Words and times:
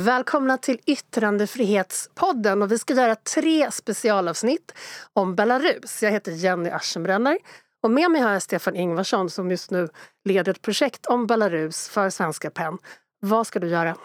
Välkomna 0.00 0.58
till 0.58 0.78
Yttrandefrihetspodden 0.86 2.62
och 2.62 2.72
vi 2.72 2.78
ska 2.78 2.94
göra 2.94 3.14
tre 3.14 3.70
specialavsnitt 3.70 4.74
om 5.12 5.34
Belarus. 5.34 6.02
Jag 6.02 6.10
heter 6.10 6.32
Jenny 6.32 6.70
Aschenbrenner 6.70 7.38
och 7.82 7.90
med 7.90 8.10
mig 8.10 8.20
har 8.20 8.32
jag 8.32 8.42
Stefan 8.42 8.76
Ingvarsson 8.76 9.30
som 9.30 9.50
just 9.50 9.70
nu 9.70 9.88
leder 10.24 10.52
ett 10.52 10.62
projekt 10.62 11.06
om 11.06 11.26
Belarus 11.26 11.88
för 11.88 12.10
Svenska 12.10 12.50
PEN. 12.50 12.78
Vad 13.20 13.46
ska 13.46 13.58
du 13.58 13.68
göra? 13.68 13.96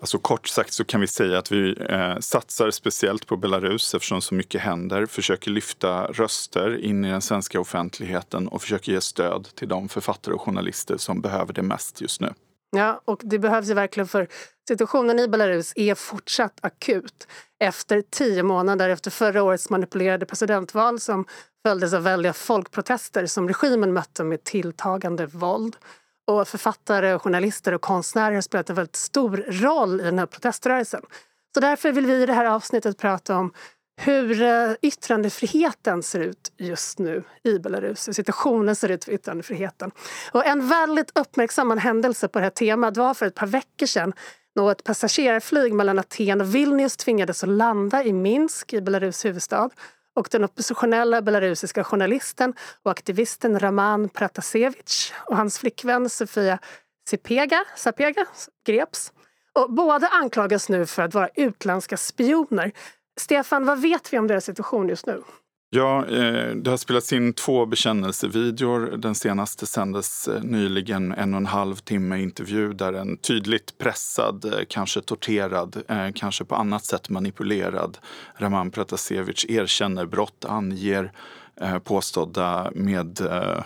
Alltså 0.00 0.18
kort 0.18 0.46
sagt 0.46 0.72
så 0.72 0.84
kan 0.84 1.00
vi 1.00 1.06
säga 1.06 1.38
att 1.38 1.52
vi 1.52 1.76
eh, 1.88 2.18
satsar 2.18 2.70
speciellt 2.70 3.26
på 3.26 3.36
Belarus 3.36 3.94
eftersom 3.94 4.20
så 4.20 4.34
mycket 4.34 4.60
händer, 4.60 5.06
försöker 5.06 5.50
lyfta 5.50 6.06
röster 6.06 6.84
in 6.84 7.04
i 7.04 7.10
den 7.10 7.22
svenska 7.22 7.60
offentligheten 7.60 8.48
och 8.48 8.62
försöker 8.62 8.92
ge 8.92 9.00
stöd 9.00 9.48
till 9.54 9.68
de 9.68 9.88
författare 9.88 10.34
och 10.34 10.40
journalister 10.40 10.96
som 10.96 11.20
behöver 11.20 11.52
det 11.52 11.62
mest 11.62 12.00
just 12.00 12.20
nu. 12.20 12.34
Ja, 12.76 13.00
och 13.04 13.20
det 13.24 13.38
behövs 13.38 13.70
ju 13.70 13.74
verkligen 13.74 14.08
för 14.08 14.28
situationen 14.70 15.18
i 15.18 15.28
Belarus 15.28 15.72
är 15.76 15.94
fortsatt 15.94 16.58
akut 16.62 17.28
efter 17.60 18.02
tio 18.10 18.42
månader 18.42 18.88
efter 18.88 19.10
förra 19.10 19.42
årets 19.42 19.70
manipulerade 19.70 20.26
presidentval 20.26 21.00
som 21.00 21.24
följdes 21.66 21.92
av 21.94 22.02
väldiga 22.02 22.32
folkprotester 22.32 23.26
som 23.26 23.48
regimen 23.48 23.92
mötte 23.92 24.24
med 24.24 24.44
tilltagande 24.44 25.26
våld. 25.26 25.76
Och 26.26 26.48
författare, 26.48 27.18
journalister 27.18 27.72
och 27.72 27.80
konstnärer 27.80 28.34
har 28.34 28.40
spelat 28.40 28.70
en 28.70 28.76
väldigt 28.76 28.96
stor 28.96 29.36
roll 29.36 30.00
i 30.00 30.04
den 30.04 30.18
här 30.18 30.26
proteströrelsen. 30.26 31.02
Så 31.54 31.60
därför 31.60 31.92
vill 31.92 32.06
vi 32.06 32.22
i 32.22 32.26
det 32.26 32.32
här 32.32 32.44
avsnittet 32.44 32.98
prata 32.98 33.36
om 33.36 33.52
hur 34.00 34.42
eh, 34.42 34.72
yttrandefriheten 34.82 36.02
ser 36.02 36.20
ut 36.20 36.52
just 36.56 36.98
nu 36.98 37.24
i 37.44 37.58
Belarus, 37.58 38.08
hur 38.08 38.12
situationen 38.12 38.76
ser 38.76 38.88
ut 38.88 39.04
för 39.04 39.12
yttrandefriheten. 39.12 39.90
Och 40.32 40.46
en 40.46 40.68
väldigt 40.68 41.18
uppmärksammad 41.18 41.78
händelse 41.78 42.28
på 42.28 42.38
det 42.38 42.42
här 42.42 42.50
temat 42.50 42.96
var 42.96 43.14
för 43.14 43.26
ett 43.26 43.34
par 43.34 43.46
veckor 43.46 43.86
sedan 43.86 44.12
då 44.60 44.70
ett 44.70 44.84
passagerarflyg 44.84 45.74
mellan 45.74 45.98
Aten 45.98 46.40
och 46.40 46.54
Vilnius 46.54 46.96
tvingades 46.96 47.42
att 47.42 47.48
landa 47.48 48.04
i 48.04 48.12
Minsk, 48.12 48.72
i 48.72 48.80
Belarus 48.80 49.24
huvudstad. 49.24 49.70
Och 50.14 50.28
den 50.30 50.44
oppositionella 50.44 51.22
belarusiska 51.22 51.84
journalisten 51.84 52.54
och 52.82 52.90
aktivisten 52.90 53.60
Raman 53.60 54.08
Pratasevich 54.08 55.12
och 55.16 55.36
hans 55.36 55.58
flickvän 55.58 56.10
Sofia 56.10 56.58
Sipega, 57.08 57.64
Sapega 57.76 58.26
greps. 58.66 59.12
Och 59.52 59.72
båda 59.72 60.08
anklagas 60.08 60.68
nu 60.68 60.86
för 60.86 61.02
att 61.02 61.14
vara 61.14 61.28
utländska 61.34 61.96
spioner 61.96 62.72
Stefan, 63.20 63.66
vad 63.66 63.80
vet 63.80 64.12
vi 64.12 64.18
om 64.18 64.26
deras 64.26 64.44
situation 64.44 64.88
just 64.88 65.06
nu? 65.06 65.22
Ja, 65.72 66.06
eh, 66.06 66.54
det 66.54 66.70
har 66.70 66.76
spelats 66.76 67.12
in 67.12 67.32
två 67.32 67.66
bekännelsevideor. 67.66 68.96
Den 68.96 69.14
senaste 69.14 69.66
sändes 69.66 70.28
eh, 70.28 70.42
nyligen, 70.42 71.12
en 71.12 71.34
och 71.34 71.40
en 71.40 71.46
halv 71.46 71.76
timme 71.76 72.18
intervju 72.18 72.72
där 72.72 72.92
en 72.92 73.16
tydligt 73.16 73.78
pressad, 73.78 74.44
eh, 74.44 74.60
kanske 74.68 75.00
torterad, 75.00 75.82
kanske 76.14 76.44
på 76.44 76.54
annat 76.54 76.84
sätt 76.84 77.08
manipulerad 77.08 77.98
Raman 78.36 78.70
Pratasevich 78.70 79.44
erkänner 79.48 80.06
brott, 80.06 80.44
anger 80.44 81.12
påstådda 81.84 82.70
med 82.74 83.20
Eh, 83.20 83.62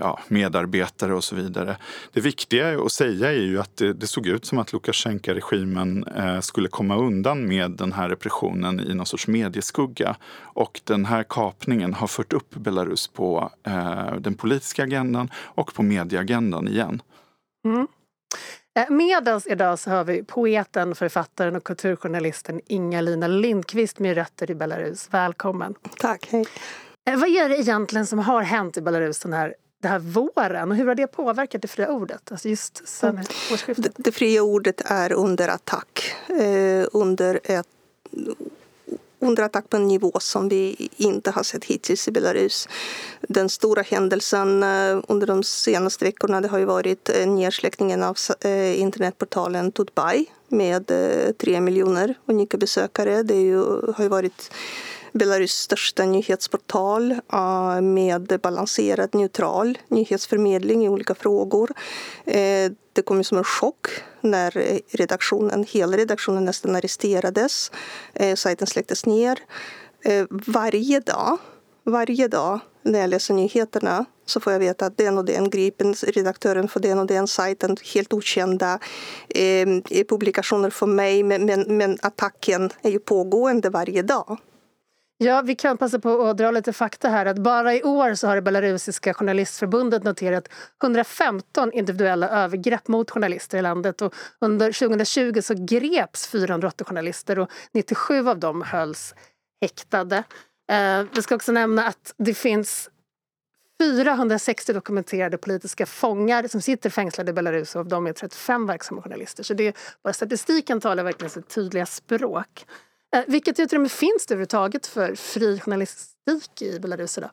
ja, 0.00 0.20
medarbetare 0.28 1.14
och 1.14 1.24
så 1.24 1.36
vidare. 1.36 1.76
Det 2.12 2.20
viktiga 2.20 2.80
att 2.80 2.92
säga 2.92 3.28
är 3.28 3.42
ju 3.42 3.60
att 3.60 3.76
det, 3.76 3.92
det 3.92 4.06
såg 4.06 4.26
ut 4.26 4.44
som 4.44 4.58
att 4.58 4.72
Lukasjenko-regimen 4.72 6.04
eh, 6.04 6.40
skulle 6.40 6.68
komma 6.68 6.96
undan 6.96 7.48
med 7.48 7.70
den 7.70 7.92
här 7.92 8.08
repressionen 8.08 8.80
i 8.80 8.94
någon 8.94 9.06
sorts 9.06 9.26
medieskugga. 9.26 10.16
Och 10.40 10.80
den 10.84 11.04
här 11.04 11.24
kapningen 11.28 11.94
har 11.94 12.06
fört 12.06 12.32
upp 12.32 12.54
Belarus 12.54 13.08
på 13.08 13.50
eh, 13.66 14.14
den 14.18 14.34
politiska 14.34 14.82
agendan 14.82 15.30
och 15.34 15.74
på 15.74 15.82
medieagendan 15.82 16.68
igen. 16.68 17.02
Mm. 17.64 17.86
Med 18.88 19.28
oss 19.28 19.46
idag 19.46 19.78
så 19.78 19.90
har 19.90 20.04
vi 20.04 20.24
poeten, 20.24 20.94
författaren 20.94 21.56
och 21.56 21.64
kulturjournalisten 21.64 22.60
Inga-Lina 22.66 23.26
Lindqvist 23.26 23.98
med 23.98 24.14
rötter 24.14 24.50
i 24.50 24.54
Belarus. 24.54 25.08
Välkommen! 25.10 25.74
Tack, 25.98 26.28
hej! 26.30 26.46
Eh, 27.06 27.16
vad 27.18 27.28
är 27.28 27.48
det 27.48 27.60
egentligen 27.60 28.06
som 28.06 28.18
har 28.18 28.42
hänt 28.42 28.76
i 28.76 28.80
Belarus 28.80 29.18
den 29.18 29.32
här, 29.32 29.54
den 29.82 29.90
här 29.90 29.98
våren 29.98 30.70
och 30.70 30.76
hur 30.76 30.86
har 30.86 30.94
det 30.94 31.06
påverkat 31.06 31.62
det 31.62 31.68
fria 31.68 31.88
ordet? 31.88 32.32
Alltså 32.32 32.48
just 32.48 32.88
sen 32.88 33.18
årsskiftet? 33.52 33.96
Det, 33.96 34.02
det 34.02 34.12
fria 34.12 34.42
ordet 34.42 34.82
är 34.84 35.12
under 35.12 35.48
attack. 35.48 36.14
Eh, 36.28 36.86
under, 36.92 37.40
ett, 37.44 37.66
under 39.18 39.42
attack 39.42 39.70
på 39.70 39.76
en 39.76 39.88
nivå 39.88 40.12
som 40.20 40.48
vi 40.48 40.88
inte 40.96 41.30
har 41.30 41.42
sett 41.42 41.64
hittills 41.64 42.08
i 42.08 42.10
Belarus. 42.10 42.68
Den 43.20 43.48
stora 43.48 43.82
händelsen 43.82 44.62
eh, 44.62 45.00
under 45.08 45.26
de 45.26 45.42
senaste 45.42 46.04
veckorna 46.04 46.40
det 46.40 46.48
har 46.48 46.58
ju 46.58 46.64
varit 46.64 47.08
eh, 47.08 47.26
nedsläckningen 47.26 48.02
av 48.02 48.16
internetportalen 48.74 49.72
Tutbay 49.72 50.26
med 50.48 50.92
tre 51.38 51.60
miljoner 51.60 52.14
unika 52.26 52.56
besökare. 52.56 53.22
Det 53.22 53.40
ju, 53.40 53.62
har 53.96 54.02
ju 54.04 54.08
varit 54.08 54.50
Belarus 55.18 55.52
största 55.52 56.04
nyhetsportal 56.04 57.12
eh, 57.32 57.80
med 57.80 58.40
balanserad, 58.42 59.14
neutral 59.14 59.78
nyhetsförmedling 59.88 60.84
i 60.84 60.88
olika 60.88 61.14
frågor. 61.14 61.70
Eh, 62.24 62.72
det 62.92 63.02
kom 63.04 63.24
som 63.24 63.38
en 63.38 63.44
chock 63.44 63.86
när 64.20 64.80
redaktionen, 64.96 65.64
hela 65.68 65.96
redaktionen 65.96 66.44
nästan 66.44 66.76
arresterades. 66.76 67.72
Eh, 68.14 68.34
sajten 68.34 68.66
släcktes 68.66 69.06
ner. 69.06 69.38
Varje 70.30 71.00
dag, 71.00 71.38
varje 71.84 72.28
dag 72.28 72.60
när 72.82 73.00
jag 73.00 73.10
läser 73.10 73.34
nyheterna 73.34 74.04
så 74.26 74.40
får 74.40 74.52
jag 74.52 74.60
veta 74.60 74.86
att 74.86 74.98
den 74.98 75.18
och 75.18 75.24
den 75.24 75.50
gripen, 75.50 75.94
redaktören 75.94 76.68
för 76.68 76.80
den 76.80 76.98
och 76.98 77.06
den 77.06 77.26
sajten, 77.26 77.76
helt 77.94 78.12
okända 78.12 78.78
eh, 79.28 79.66
publikationer 80.08 80.70
för 80.70 80.86
mig. 80.86 81.22
Men, 81.22 81.46
men, 81.46 81.76
men 81.76 81.98
attacken 82.02 82.70
är 82.82 82.90
ju 82.90 82.98
pågående 82.98 83.70
varje 83.70 84.02
dag. 84.02 84.38
Ja, 85.18 85.42
vi 85.42 85.54
kan 85.54 85.78
passa 85.78 85.98
på 85.98 86.22
att 86.22 86.36
dra 86.36 86.50
lite 86.50 86.72
fakta 86.72 87.08
här. 87.08 87.26
Att 87.26 87.38
bara 87.38 87.74
i 87.74 87.82
år 87.82 88.14
så 88.14 88.26
har 88.26 88.34
det 88.34 88.42
belarusiska 88.42 89.14
journalistförbundet 89.14 90.04
noterat 90.04 90.48
115 90.82 91.72
individuella 91.72 92.28
övergrepp 92.28 92.88
mot 92.88 93.10
journalister 93.10 93.58
i 93.58 93.62
landet. 93.62 94.02
Och 94.02 94.14
under 94.40 94.72
2020 94.72 95.40
så 95.42 95.54
greps 95.54 96.26
480 96.26 96.86
journalister 96.86 97.38
och 97.38 97.50
97 97.72 98.28
av 98.28 98.38
dem 98.38 98.62
hölls 98.62 99.14
häktade. 99.60 100.16
Eh, 100.72 101.04
vi 101.14 101.22
ska 101.22 101.34
också 101.34 101.52
nämna 101.52 101.86
att 101.86 102.14
det 102.16 102.34
finns 102.34 102.90
460 103.80 104.72
dokumenterade 104.72 105.38
politiska 105.38 105.86
fångar 105.86 106.48
som 106.48 106.60
sitter 106.60 106.90
fängslade 106.90 107.30
i 107.30 107.32
Belarus 107.32 107.74
och 107.74 107.80
av 107.80 107.88
dem 107.88 108.06
är 108.06 108.12
35 108.12 108.66
verksamma 108.66 109.02
journalister. 109.02 109.42
Så 109.42 109.54
det 109.54 109.76
bara 110.02 110.12
statistiken 110.12 110.80
talar 110.80 111.04
verkligen 111.04 111.30
sitt 111.30 111.48
tydliga 111.48 111.86
språk. 111.86 112.66
Eh, 113.14 113.22
vilket 113.26 113.60
utrymme 113.60 113.88
finns 113.88 114.26
det 114.26 114.34
överhuvudtaget 114.34 114.86
för 114.86 115.14
fri 115.14 115.60
journalistik 115.60 116.62
i 116.62 116.78
Belarus 116.78 117.18
idag? 117.18 117.30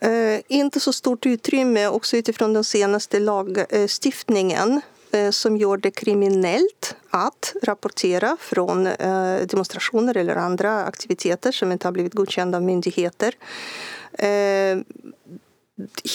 Eh, 0.00 0.40
inte 0.48 0.80
så 0.80 0.92
stort 0.92 1.26
utrymme, 1.26 1.86
också 1.86 2.16
utifrån 2.16 2.52
den 2.52 2.64
senaste 2.64 3.18
lagstiftningen 3.18 4.80
eh, 5.10 5.30
som 5.30 5.56
gör 5.56 5.76
det 5.76 5.90
kriminellt 5.90 6.96
att 7.10 7.54
rapportera 7.62 8.36
från 8.40 8.86
eh, 8.86 9.40
demonstrationer 9.40 10.16
eller 10.16 10.36
andra 10.36 10.84
aktiviteter 10.84 11.52
som 11.52 11.72
inte 11.72 11.86
har 11.86 11.92
blivit 11.92 12.14
godkända 12.14 12.58
av 12.58 12.64
myndigheter. 12.64 13.34
Eh, 14.12 14.78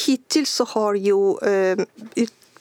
hittills 0.06 0.52
så 0.52 0.64
har 0.64 0.94
ju 0.94 1.38
eh, 1.38 1.78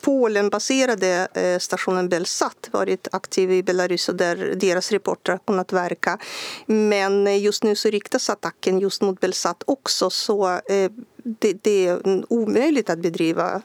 Polenbaserade 0.03 1.29
eh, 1.35 1.59
stationen 1.59 2.09
Belsat 2.09 2.69
varit 2.73 3.09
aktiv 3.13 3.53
i 3.53 3.63
Belarus 3.63 4.09
och 4.09 4.15
där 4.15 4.55
deras 4.57 4.93
reportrar 4.93 5.35
har 5.35 5.39
kunnat 5.39 5.73
verka. 5.73 6.19
Men 6.67 7.27
eh, 7.27 7.43
just 7.43 7.65
nu 7.65 7.77
så 7.77 7.91
riktas 7.91 8.31
attacken 8.31 8.79
just 8.79 9.03
mot 9.03 9.21
Belsat 9.21 9.63
också 9.67 10.11
så 10.11 10.49
eh, 10.49 10.91
det, 11.17 11.53
det 11.63 11.87
är 11.87 12.25
omöjligt 12.33 12.91
att 12.91 12.99
bedriva 12.99 13.63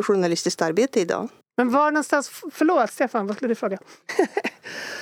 journalistiskt 0.00 0.62
arbete 0.62 1.00
idag. 1.00 1.28
Men 1.60 1.70
var 1.70 1.90
någonstans, 1.90 2.42
förlåt 2.52 2.90
Stefan, 2.90 3.26
vad 3.26 3.36
skulle 3.36 3.48
du 3.48 3.54
fråga? 3.54 3.78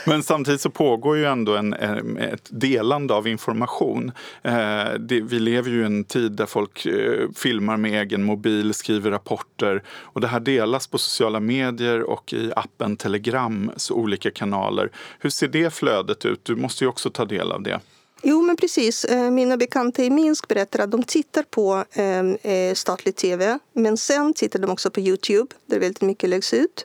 Men 0.07 0.23
samtidigt 0.23 0.61
så 0.61 0.71
pågår 0.71 1.17
ju 1.17 1.25
ändå 1.25 1.57
en, 1.57 1.73
ett 2.19 2.49
delande 2.51 3.15
av 3.15 3.29
information. 3.29 4.13
Eh, 4.43 4.89
vi 5.23 5.39
lever 5.39 5.71
ju 5.71 5.83
i 5.83 5.85
en 5.85 6.05
tid 6.05 6.33
där 6.33 6.47
folk 6.47 6.87
eh, 6.87 7.29
filmar 7.37 7.77
med 7.77 8.01
egen 8.03 8.25
mobil, 8.25 8.75
skriver 8.75 9.11
rapporter 9.11 9.83
och 9.89 10.21
det 10.21 10.29
här 10.29 10.41
delas 10.41 10.87
på 10.87 10.99
sociala 10.99 11.41
medier 11.41 12.03
och 12.03 12.33
i 12.33 12.53
appen 12.57 12.97
Telegrams 12.97 13.91
olika 13.91 14.31
kanaler. 14.31 14.91
Hur 15.19 15.31
ser 15.31 15.49
det 15.49 15.75
flödet 15.75 16.25
ut? 16.25 16.45
Du 16.45 16.57
måste 16.57 16.85
ju 16.85 16.89
också 16.89 17.11
ta 17.11 17.25
del 17.25 17.53
av 17.53 17.63
det. 17.63 17.81
Jo, 18.23 18.43
men 18.43 18.57
precis. 18.57 19.05
Eh, 19.05 19.31
mina 19.31 19.57
bekanta 19.57 20.03
i 20.03 20.11
Minsk 20.11 20.49
berättar 20.49 20.79
att 20.79 20.91
de 20.91 21.03
tittar 21.03 21.43
på 21.43 21.85
ehm, 21.93 22.39
eh, 22.43 22.75
statlig 22.75 23.17
tv 23.17 23.59
men 23.73 23.97
sen 23.97 24.35
tittar 24.35 24.59
de 24.59 24.71
också 24.71 24.91
på 24.91 25.01
Youtube 25.01 25.55
där 25.67 25.81
väldigt 25.81 26.03
mycket 26.03 26.31
läggs 26.31 26.55
ut 26.55 26.85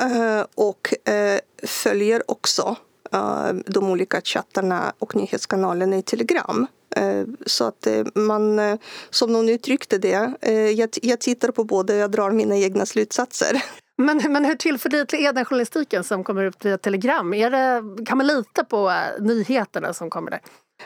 eh, 0.00 0.44
och 0.54 1.08
eh, 1.08 1.40
följer 1.62 2.30
också 2.30 2.76
eh, 3.12 3.52
de 3.66 3.90
olika 3.90 4.20
chattarna 4.20 4.92
och 4.98 5.16
nyhetskanalerna 5.16 5.96
i 5.96 6.02
Telegram. 6.02 6.66
Eh, 6.96 7.24
så 7.46 7.64
att 7.64 7.86
eh, 7.86 8.04
man, 8.14 8.78
som 9.10 9.32
någon 9.32 9.48
uttryckte 9.48 9.98
det, 9.98 10.32
jag, 10.76 10.88
jag 11.02 11.20
tittar 11.20 11.50
på 11.50 11.64
båda 11.64 11.92
och 11.94 11.98
jag 11.98 12.10
drar 12.10 12.30
mina 12.30 12.56
egna 12.56 12.86
slutsatser. 12.86 13.62
Men, 13.98 14.32
men 14.32 14.44
hur 14.44 14.54
tillförlitlig 14.54 15.24
är 15.24 15.32
den 15.32 15.44
journalistiken 15.44 16.04
som 16.04 16.24
kommer 16.24 16.44
ut 16.44 16.64
via 16.64 16.78
telegram? 16.78 17.34
Är 17.34 17.50
det, 17.50 18.04
kan 18.06 18.18
man 18.18 18.26
lita 18.26 18.64
på 18.64 18.90
eh, 18.90 19.22
nyheterna 19.24 19.92
som 19.94 20.10
kommer 20.10 20.30
där? 20.30 20.40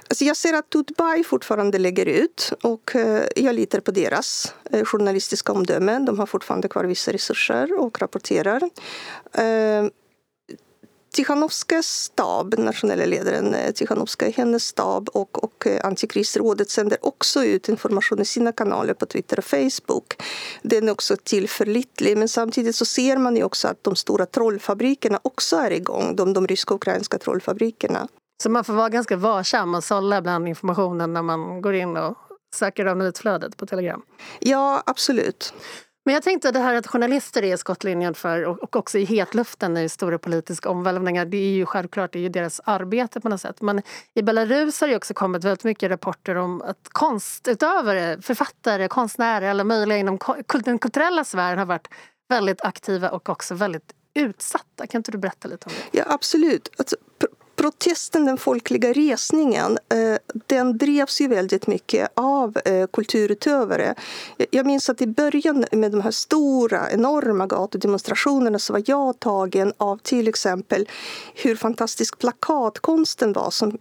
Alltså 0.08 0.24
jag 0.24 0.36
ser 0.36 0.52
att 0.52 0.70
Tutbay 0.70 1.24
fortfarande 1.24 1.78
lägger 1.78 2.06
ut 2.06 2.52
och 2.62 2.96
eh, 2.96 3.22
jag 3.36 3.54
litar 3.54 3.80
på 3.80 3.90
deras 3.90 4.54
eh, 4.70 4.84
journalistiska 4.84 5.52
omdöme. 5.52 5.98
De 5.98 6.18
har 6.18 6.26
fortfarande 6.26 6.68
kvar 6.68 6.84
vissa 6.84 7.12
resurser 7.12 7.80
och 7.80 8.00
rapporterar. 8.00 8.62
Tichanovskas 11.12 11.86
stab, 11.86 12.54
nationella 12.58 13.04
ledaren 13.04 13.72
Tichanovska, 13.74 14.30
hennes 14.30 14.64
stab 14.64 15.08
och, 15.08 15.44
och 15.44 15.66
Antikrisrådet 15.82 16.70
sänder 16.70 16.98
också 17.06 17.44
ut 17.44 17.68
information 17.68 18.20
i 18.20 18.24
sina 18.24 18.52
kanaler 18.52 18.94
på 18.94 19.06
Twitter 19.06 19.38
och 19.38 19.44
Facebook. 19.44 20.22
Den 20.62 20.88
är 20.88 20.92
också 20.92 21.16
tillförlitlig, 21.16 22.16
men 22.16 22.28
samtidigt 22.28 22.76
så 22.76 22.84
ser 22.84 23.16
man 23.16 23.36
ju 23.36 23.44
också 23.44 23.68
att 23.68 23.84
de 23.84 23.96
stora 23.96 24.26
trollfabrikerna 24.26 25.20
också 25.22 25.56
är 25.56 25.70
igång, 25.70 26.16
de, 26.16 26.32
de 26.32 26.46
ryska 26.46 26.74
och 26.74 26.78
ukrainska 26.78 27.18
trollfabrikerna. 27.18 28.08
Så 28.42 28.50
man 28.50 28.64
får 28.64 28.72
vara 28.72 28.88
ganska 28.88 29.16
varsam 29.16 29.74
och 29.74 29.84
sålla 29.84 30.22
bland 30.22 30.48
informationen 30.48 31.12
när 31.12 31.22
man 31.22 31.62
går 31.62 31.74
in 31.74 31.96
och 31.96 32.16
söker 32.56 32.86
av 32.86 32.96
nyhetsflödet 32.96 33.56
på 33.56 33.66
Telegram? 33.66 34.02
Ja, 34.40 34.82
absolut. 34.86 35.54
Men 36.04 36.14
jag 36.14 36.22
tänkte 36.22 36.50
det 36.50 36.58
här 36.58 36.74
att 36.74 36.86
journalister 36.86 37.44
är 37.44 37.56
skottlinjen 37.56 38.14
för 38.14 38.44
och 38.44 38.76
också 38.76 38.98
i 38.98 39.04
hetluften 39.04 39.76
i 39.76 39.88
stora 39.88 40.18
politiska 40.18 40.70
omvälvningar. 40.70 41.24
Det 41.24 41.36
är 41.36 41.50
ju 41.50 41.66
självklart 41.66 42.12
det 42.12 42.18
är 42.18 42.20
ju 42.20 42.28
deras 42.28 42.60
arbete 42.64 43.20
på 43.20 43.28
något 43.28 43.40
sätt. 43.40 43.60
Men 43.60 43.82
i 44.14 44.22
Belarus 44.22 44.80
har 44.80 44.88
det 44.88 44.96
också 44.96 45.14
kommit 45.14 45.44
väldigt 45.44 45.64
mycket 45.64 45.90
rapporter 45.90 46.34
om 46.34 46.62
att 46.62 46.88
konstutövare, 46.88 48.22
författare, 48.22 48.88
konstnärer, 48.88 49.50
alla 49.50 49.64
möjliga 49.64 49.98
inom 49.98 50.18
den 50.64 50.78
kulturella 50.78 51.24
sfären 51.24 51.58
har 51.58 51.66
varit 51.66 51.88
väldigt 52.28 52.60
aktiva 52.60 53.10
och 53.10 53.28
också 53.28 53.54
väldigt 53.54 53.92
utsatta. 54.14 54.86
Kan 54.86 54.98
inte 54.98 55.12
du 55.12 55.18
berätta 55.18 55.48
lite 55.48 55.66
om 55.66 55.72
det? 55.76 55.98
Ja, 55.98 56.04
absolut. 56.08 56.70
Alltså, 56.78 56.96
protesten, 57.62 58.24
den 58.24 58.38
folkliga 58.38 58.92
resningen, 58.92 59.78
eh, 59.88 60.18
den 60.46 60.78
drevs 60.78 61.20
ju 61.20 61.28
väldigt 61.28 61.66
mycket 61.66 62.08
av 62.14 62.58
eh, 62.64 62.86
kulturutövare. 62.86 63.94
Jag 64.50 64.66
minns 64.66 64.90
att 64.90 65.02
i 65.02 65.06
början 65.06 65.64
med 65.72 65.92
de 65.92 66.00
här 66.00 66.10
stora, 66.10 66.90
enorma 66.90 67.46
gatudemonstrationerna 67.46 68.58
så 68.58 68.72
var 68.72 68.82
jag 68.86 69.20
tagen 69.20 69.72
av 69.76 69.96
till 69.96 70.28
exempel 70.28 70.88
hur 71.34 71.56
fantastisk 71.56 72.18
plakatkonsten 72.18 73.32
var 73.32 73.50
som 73.50 73.78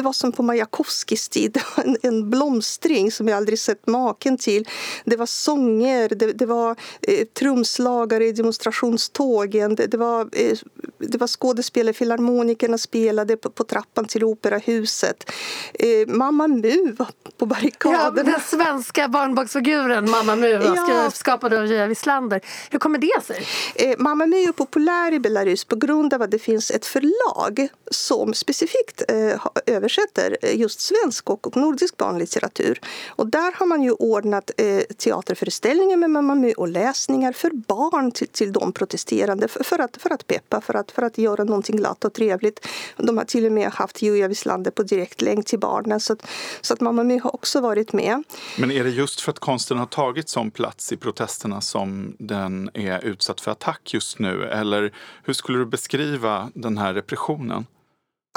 det 0.00 0.04
var 0.04 0.12
som 0.12 0.32
på 0.32 0.42
Majakovskijs 0.42 1.28
tid, 1.28 1.60
en, 1.76 1.96
en 2.02 2.30
blomstring 2.30 3.12
som 3.12 3.28
jag 3.28 3.36
aldrig 3.36 3.58
sett 3.58 3.86
maken 3.86 4.38
till. 4.38 4.68
Det 5.04 5.16
var 5.16 5.26
sånger, 5.26 6.08
det, 6.08 6.32
det 6.32 6.46
var 6.46 6.76
eh, 7.02 7.26
trumslagare 7.26 8.24
i 8.24 8.32
demonstrationstågen, 8.32 9.74
det, 9.74 9.86
det 9.86 9.96
var, 9.96 10.28
eh, 10.32 10.58
det 10.98 11.18
var 11.18 11.26
skådespelare, 11.26 11.92
filharmonikerna 11.92 12.78
spelade 12.78 13.36
på, 13.36 13.50
på 13.50 13.64
trappan 13.64 14.04
till 14.04 14.24
operahuset. 14.24 15.30
Eh, 15.74 16.06
Mamma 16.06 16.48
Mu 16.48 16.92
var 16.98 17.08
på 17.38 17.46
barrikaderna. 17.46 18.12
Ja, 18.16 18.22
den 18.22 18.40
svenska 18.40 19.08
barnboksfiguren 19.08 20.10
Mamma 20.10 20.36
Mu 20.36 20.48
ja. 20.48 21.10
skapad 21.10 21.54
av 21.54 21.66
J.A. 21.66 21.86
Wislander. 21.86 22.40
Hur 22.70 22.78
kommer 22.78 22.98
det 22.98 23.24
sig? 23.24 23.46
Eh, 23.74 23.98
Mamma 23.98 24.26
Mu 24.26 24.36
är 24.36 24.52
populär 24.52 25.12
i 25.12 25.20
Belarus 25.20 25.64
på 25.64 25.76
grund 25.76 26.14
av 26.14 26.22
att 26.22 26.30
det 26.30 26.38
finns 26.38 26.70
ett 26.70 26.86
förlag 26.86 27.68
som 27.90 28.34
specifikt 28.34 29.02
eh, 29.08 29.46
översätter 29.66 29.89
Eh, 29.98 30.60
just 30.60 30.80
svensk 30.80 31.30
och 31.30 31.56
nordisk 31.56 31.96
barnlitteratur. 31.96 32.80
Och 33.08 33.26
där 33.26 33.52
har 33.52 33.66
man 33.66 33.82
ju 33.82 33.92
ordnat 33.92 34.50
eh, 34.56 34.80
teaterföreställningar 34.80 35.96
med 35.96 36.10
Mamma 36.10 36.34
Mu 36.34 36.52
och 36.52 36.68
läsningar 36.68 37.32
för 37.32 37.50
barn 37.50 38.12
till, 38.12 38.28
till 38.28 38.52
de 38.52 38.72
protesterande 38.72 39.48
för, 39.48 39.78
att, 39.78 39.96
för 39.96 40.10
att 40.10 40.26
peppa, 40.26 40.60
för 40.60 40.74
att, 40.74 40.90
för 40.90 41.02
att 41.02 41.18
göra 41.18 41.44
någonting 41.44 41.76
glatt 41.76 42.04
och 42.04 42.14
trevligt. 42.14 42.66
De 42.96 43.18
har 43.18 43.24
till 43.24 43.46
och 43.46 43.52
med 43.52 43.70
haft 43.70 44.02
Julia 44.02 44.28
Wislander 44.28 44.70
på 44.70 44.82
direktlänk 44.82 45.46
till 45.46 45.58
barnen 45.58 46.00
så 46.00 46.12
att, 46.12 46.26
så 46.60 46.74
att 46.74 46.80
Mamma 46.80 47.04
My 47.04 47.18
har 47.18 47.34
också 47.34 47.60
varit 47.60 47.92
med. 47.92 48.22
Men 48.58 48.70
är 48.70 48.84
det 48.84 48.90
just 48.90 49.20
för 49.20 49.32
att 49.32 49.38
konsten 49.38 49.78
har 49.78 49.86
tagit 49.86 50.28
sån 50.28 50.50
plats 50.50 50.92
i 50.92 50.96
protesterna 50.96 51.60
som 51.60 52.16
den 52.18 52.70
är 52.74 53.04
utsatt 53.04 53.40
för 53.40 53.50
attack 53.50 53.94
just 53.94 54.18
nu? 54.18 54.44
Eller 54.44 54.92
hur 55.24 55.32
skulle 55.32 55.58
du 55.58 55.66
beskriva 55.66 56.50
den 56.54 56.78
här 56.78 56.94
repressionen? 56.94 57.66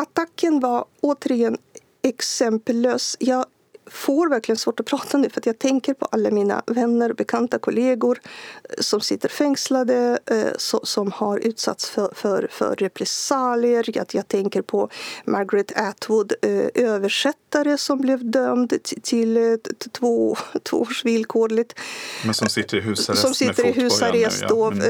Attacken 0.02 0.60
var 0.60 0.86
återigen 1.02 1.58
exempellös. 2.02 3.18
Jag 3.20 3.46
får 3.86 4.30
verkligen 4.30 4.58
svårt 4.58 4.80
att 4.80 4.86
prata 4.86 5.18
nu 5.18 5.30
för 5.30 5.40
att 5.40 5.46
jag 5.46 5.60
tänker 5.60 5.94
på 5.94 6.06
alla 6.06 6.32
mina 6.32 6.64
vänner, 6.66 7.14
bekanta, 7.14 7.60
kollegor 7.60 8.20
eh, 8.64 8.82
som 8.82 9.02
sitter 9.02 9.30
fängslade, 9.30 10.20
eh, 10.26 10.78
som 10.84 11.12
har 11.12 11.38
utsatts 11.38 11.90
för, 11.90 12.14
för, 12.16 12.48
för 12.52 12.76
repressalier. 12.76 13.86
Jag, 13.94 14.06
jag 14.12 14.28
tänker 14.28 14.62
på 14.62 14.90
Margaret 15.26 15.72
Atwood, 15.76 16.34
eh, 16.42 16.66
översättare 16.74 17.78
som 17.78 18.02
blev 18.02 18.32
dömd 18.32 18.84
till, 18.84 19.02
till 19.02 19.60
två, 19.92 20.38
två 20.64 20.78
års 20.78 21.06
villkorligt. 21.06 21.80
Men 22.26 22.34
som 22.34 22.50
sitter 22.50 22.78
i 22.78 22.82
husarrest 22.82 23.22
Som 23.22 23.34
sitter 23.34 23.66
i 23.66 23.72
husarrest 23.72 24.42
nu, 24.42 24.48
ja. 24.50 24.72
mm. 24.72 24.84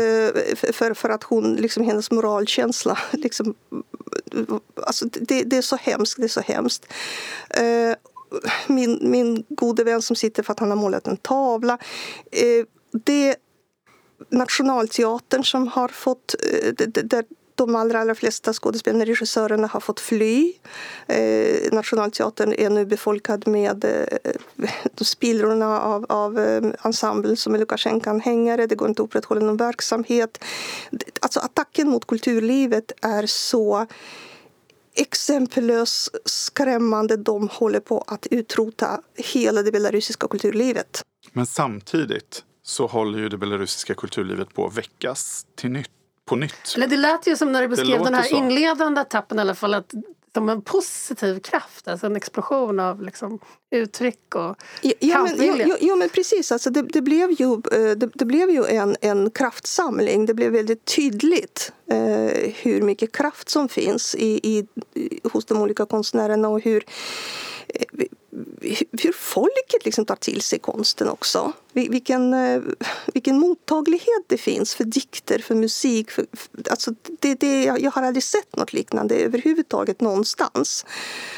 för, 0.55 0.93
för 0.93 1.09
att 1.09 1.23
hon, 1.23 1.55
liksom 1.55 1.83
hennes 1.83 2.11
moralkänsla 2.11 2.99
liksom, 3.11 3.55
Alltså 4.75 5.05
det, 5.05 5.43
det, 5.43 5.57
är 5.57 5.61
så 5.61 5.75
hemskt, 5.75 6.17
det 6.17 6.23
är 6.23 6.27
så 6.27 6.41
hemskt 6.41 6.85
min, 8.67 8.99
min 9.01 9.45
gode 9.49 9.83
vän 9.83 10.01
som 10.01 10.15
sitter 10.15 10.43
för 10.43 10.51
att 10.51 10.59
han 10.59 10.69
har 10.69 10.77
målat 10.77 11.07
en 11.07 11.17
tavla. 11.17 11.77
Eh, 12.31 12.65
det 13.05 13.23
det 13.23 13.35
Nationalteatern 14.29 15.43
som 15.43 15.67
har 15.67 15.87
fått, 15.87 16.35
eh, 16.53 16.73
där 16.87 17.25
de 17.55 17.75
allra, 17.75 17.99
allra 17.99 18.15
flesta 18.15 18.53
skådespelarna 18.53 19.01
och 19.01 19.07
regissörerna 19.07 19.67
har 19.67 19.79
fått 19.79 19.99
fly. 19.99 20.53
Eh, 21.07 21.71
Nationalteatern 21.71 22.53
är 22.53 22.69
nu 22.69 22.85
befolkad 22.85 23.47
med 23.47 23.85
eh, 23.85 24.67
spillrorna 25.01 25.81
av, 25.81 26.05
av 26.09 26.39
eh, 26.39 26.63
ensemblen 26.83 27.37
som 27.37 27.55
är 27.55 27.59
Lukasjenko-anhängare. 27.59 28.67
Det 28.67 28.75
går 28.75 28.89
inte 28.89 29.01
att 29.01 29.07
upprätthålla 29.07 29.41
någon 29.41 29.57
verksamhet. 29.57 30.43
Alltså 31.19 31.39
attacken 31.39 31.89
mot 31.89 32.07
kulturlivet 32.07 32.91
är 33.01 33.25
så 33.25 33.87
exempellös, 34.95 36.09
skrämmande. 36.25 37.17
De 37.17 37.49
håller 37.49 37.79
på 37.79 38.03
att 38.07 38.27
utrota 38.31 39.01
hela 39.15 39.63
det 39.63 39.71
belarusiska 39.71 40.27
kulturlivet. 40.27 41.01
Men 41.31 41.45
samtidigt 41.45 42.43
så 42.63 42.87
håller 42.87 43.19
ju 43.19 43.29
det 43.29 43.37
belarusiska 43.37 43.95
kulturlivet 43.95 44.53
på 44.53 44.67
att 44.67 44.77
väckas 44.77 45.45
till 45.55 45.71
nytt 45.71 45.89
på 46.25 46.35
nytt. 46.35 46.73
Eller 46.75 46.87
det 46.87 46.97
lät 46.97 47.27
ju 47.27 47.35
som 47.35 47.51
när 47.51 47.61
du 47.61 47.67
beskrev 47.67 48.03
den 48.03 48.13
här 48.13 48.23
så. 48.23 48.35
inledande 48.35 49.01
etappen 49.01 49.37
i 49.37 49.41
alla 49.41 49.55
fall 49.55 49.73
att 49.73 49.93
som 50.33 50.49
en 50.49 50.61
positiv 50.61 51.39
kraft, 51.39 51.87
alltså 51.87 52.05
en 52.05 52.15
explosion 52.15 52.79
av 52.79 53.01
liksom 53.01 53.39
uttryck 53.71 54.35
och 54.35 54.55
ja, 54.81 54.93
ja, 54.99 55.23
men, 55.37 55.67
ja, 55.67 55.77
ja, 55.81 55.95
men 55.95 56.09
precis, 56.09 56.51
alltså 56.51 56.69
det, 56.69 56.81
det 56.81 57.01
blev 57.01 57.31
ju, 57.31 57.53
eh, 57.53 57.97
det, 57.97 58.09
det, 58.13 58.25
blev 58.25 58.49
ju 58.49 58.65
en, 58.65 58.95
en 59.01 59.31
kraftsamling. 59.31 60.25
Det 60.25 60.33
blev 60.33 60.51
väldigt 60.51 60.85
tydligt 60.85 61.73
eh, 61.93 62.51
hur 62.61 62.81
mycket 62.81 63.11
kraft 63.11 63.49
som 63.49 63.69
finns 63.69 64.15
i, 64.15 64.39
i, 64.43 64.67
hos 65.23 65.45
de 65.45 65.61
olika 65.61 65.85
konstnärerna 65.85 66.49
och 66.49 66.61
hur 66.61 66.85
eh, 67.67 68.05
hur 68.91 69.13
folket 69.13 69.85
liksom 69.85 70.05
tar 70.05 70.15
till 70.15 70.41
sig 70.41 70.59
konsten 70.59 71.09
också. 71.09 71.53
Vilken, 71.73 72.33
eh, 72.33 72.61
vilken 73.13 73.39
mottaglighet 73.39 74.23
det 74.27 74.37
finns 74.37 74.75
för 74.75 74.83
dikter, 74.83 75.39
för 75.39 75.55
musik. 75.55 76.11
För, 76.11 76.25
alltså 76.69 76.91
det, 77.19 77.35
det, 77.35 77.63
jag 77.63 77.91
har 77.91 78.03
aldrig 78.03 78.23
sett 78.23 78.55
något 78.55 78.73
liknande 78.73 79.15
överhuvudtaget 79.15 80.01
någonstans. 80.01 80.85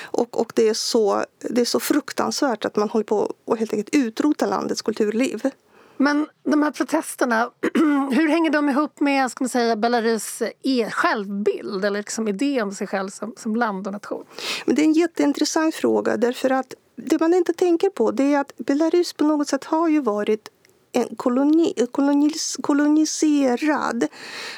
Och, 0.03 0.39
och 0.39 0.51
det, 0.55 0.69
är 0.69 0.73
så, 0.73 1.25
det 1.39 1.61
är 1.61 1.65
så 1.65 1.79
fruktansvärt 1.79 2.65
att 2.65 2.75
man 2.75 2.89
håller 2.89 3.05
på 3.05 3.33
att 3.47 3.59
helt 3.59 3.73
enkelt 3.73 3.95
utrota 3.95 4.45
landets 4.45 4.81
kulturliv. 4.81 5.49
Men 5.97 6.27
de 6.43 6.63
här 6.63 6.71
protesterna, 6.71 7.51
hur 8.11 8.27
hänger 8.27 8.49
de 8.49 8.69
ihop 8.69 8.99
med 8.99 9.31
ska 9.31 9.43
man 9.43 9.49
säga, 9.49 9.75
Belarus 9.75 10.41
e 10.63 10.89
självbild 10.91 11.85
eller 11.85 11.99
liksom 11.99 12.27
idé 12.27 12.61
om 12.61 12.71
sig 12.71 12.87
själv 12.87 13.09
som, 13.09 13.33
som 13.37 13.55
land 13.55 13.87
och 13.87 13.93
nation? 13.93 14.25
Men 14.65 14.75
det 14.75 14.81
är 14.81 14.85
en 14.85 14.93
jätteintressant 14.93 15.75
fråga 15.75 16.17
därför 16.17 16.49
att 16.49 16.73
det 16.95 17.19
man 17.19 17.33
inte 17.33 17.53
tänker 17.53 17.89
på 17.89 18.11
det 18.11 18.33
är 18.33 18.39
att 18.39 18.51
Belarus 18.57 19.13
på 19.13 19.23
något 19.23 19.47
sätt 19.47 19.63
har 19.63 19.89
ju 19.89 20.01
varit 20.01 20.49
en 20.95 21.15
koloni, 21.15 21.73
kolonis, 21.91 22.57
koloniserad 22.61 24.07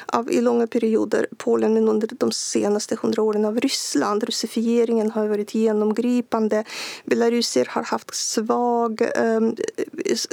av 0.06 0.30
i 0.32 0.40
långa 0.40 0.66
perioder 0.66 1.26
Polen 1.36 1.74
men 1.74 1.88
under 1.88 2.08
de 2.10 2.32
senaste 2.32 2.96
hundra 3.02 3.22
åren 3.22 3.44
av 3.44 3.60
Ryssland. 3.60 4.24
Russifieringen 4.24 5.10
har 5.10 5.26
varit 5.26 5.54
genomgripande. 5.54 6.64
Belarusier 7.04 7.68
har 7.70 7.82
haft 7.82 8.14
svag, 8.14 9.00
eh, 9.00 9.40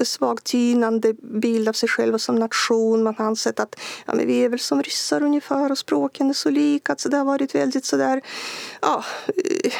svag 0.03 0.43
tynande 0.43 1.13
bild 1.13 1.69
av 1.69 1.73
sig 1.73 1.89
själva 1.89 2.19
som 2.19 2.35
nation. 2.35 3.03
Man 3.03 3.15
har 3.17 3.25
ansett 3.25 3.59
att 3.59 3.75
ja, 4.05 4.13
men 4.15 4.27
vi 4.27 4.43
är 4.43 4.49
väl 4.49 4.59
som 4.59 4.83
ryssar 4.83 5.23
ungefär 5.23 5.71
och 5.71 5.77
språken 5.77 6.29
är 6.29 6.33
så 6.33 6.49
lika. 6.49 6.91
Alltså 6.91 7.09
det 7.09 7.17
har 7.17 7.25
varit 7.25 7.55
väldigt 7.55 7.85
sådär 7.85 8.21
ja, 8.81 9.03
eh, 9.27 9.73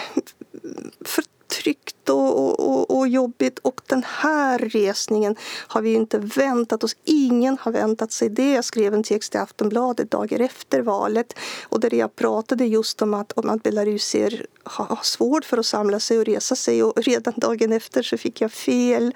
för, 1.05 1.23
Tryggt 1.63 2.09
och, 2.09 2.59
och, 2.59 2.97
och 2.97 3.07
jobbigt 3.07 3.59
och 3.59 3.81
den 3.87 4.03
här 4.07 4.59
resningen 4.59 5.35
har 5.67 5.81
vi 5.81 5.93
inte 5.93 6.17
väntat 6.17 6.83
oss. 6.83 6.95
Ingen 7.03 7.57
har 7.61 7.71
väntat 7.71 8.11
sig 8.11 8.29
det. 8.29 8.51
Jag 8.51 8.65
skrev 8.65 8.93
en 8.93 9.03
text 9.03 9.35
i 9.35 9.37
Aftonbladet 9.37 10.11
dagar 10.11 10.39
efter 10.39 10.81
valet 10.81 11.33
och 11.63 11.79
där 11.79 11.93
jag 11.93 12.15
pratade 12.15 12.65
just 12.65 13.01
om 13.01 13.13
att, 13.13 13.31
om 13.31 13.49
att 13.49 13.63
belarusier 13.63 14.45
har 14.63 14.99
svårt 15.03 15.45
för 15.45 15.57
att 15.57 15.65
samla 15.65 15.99
sig 15.99 16.19
och 16.19 16.25
resa 16.25 16.55
sig 16.55 16.83
och 16.83 17.03
redan 17.03 17.33
dagen 17.37 17.71
efter 17.71 18.03
så 18.03 18.17
fick 18.17 18.41
jag 18.41 18.51
fel. 18.51 19.13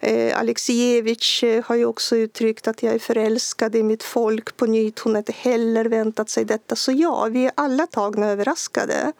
Eh, 0.00 0.38
Alexievich 0.38 1.44
eh, 1.44 1.64
har 1.64 1.76
ju 1.76 1.84
också 1.84 2.16
uttryckt 2.16 2.68
att 2.68 2.82
jag 2.82 2.94
är 2.94 2.98
förälskad 2.98 3.76
i 3.76 3.82
mitt 3.82 4.02
folk 4.02 4.56
på 4.56 4.66
nytt. 4.66 4.98
Hon 4.98 5.12
har 5.12 5.18
inte 5.18 5.32
heller 5.32 5.84
väntat 5.84 6.30
sig 6.30 6.44
detta. 6.44 6.76
Så 6.76 6.92
ja, 6.92 7.28
vi 7.30 7.44
är 7.44 7.52
alla 7.54 7.86
tagna 7.86 8.26
överraskade. 8.26 9.12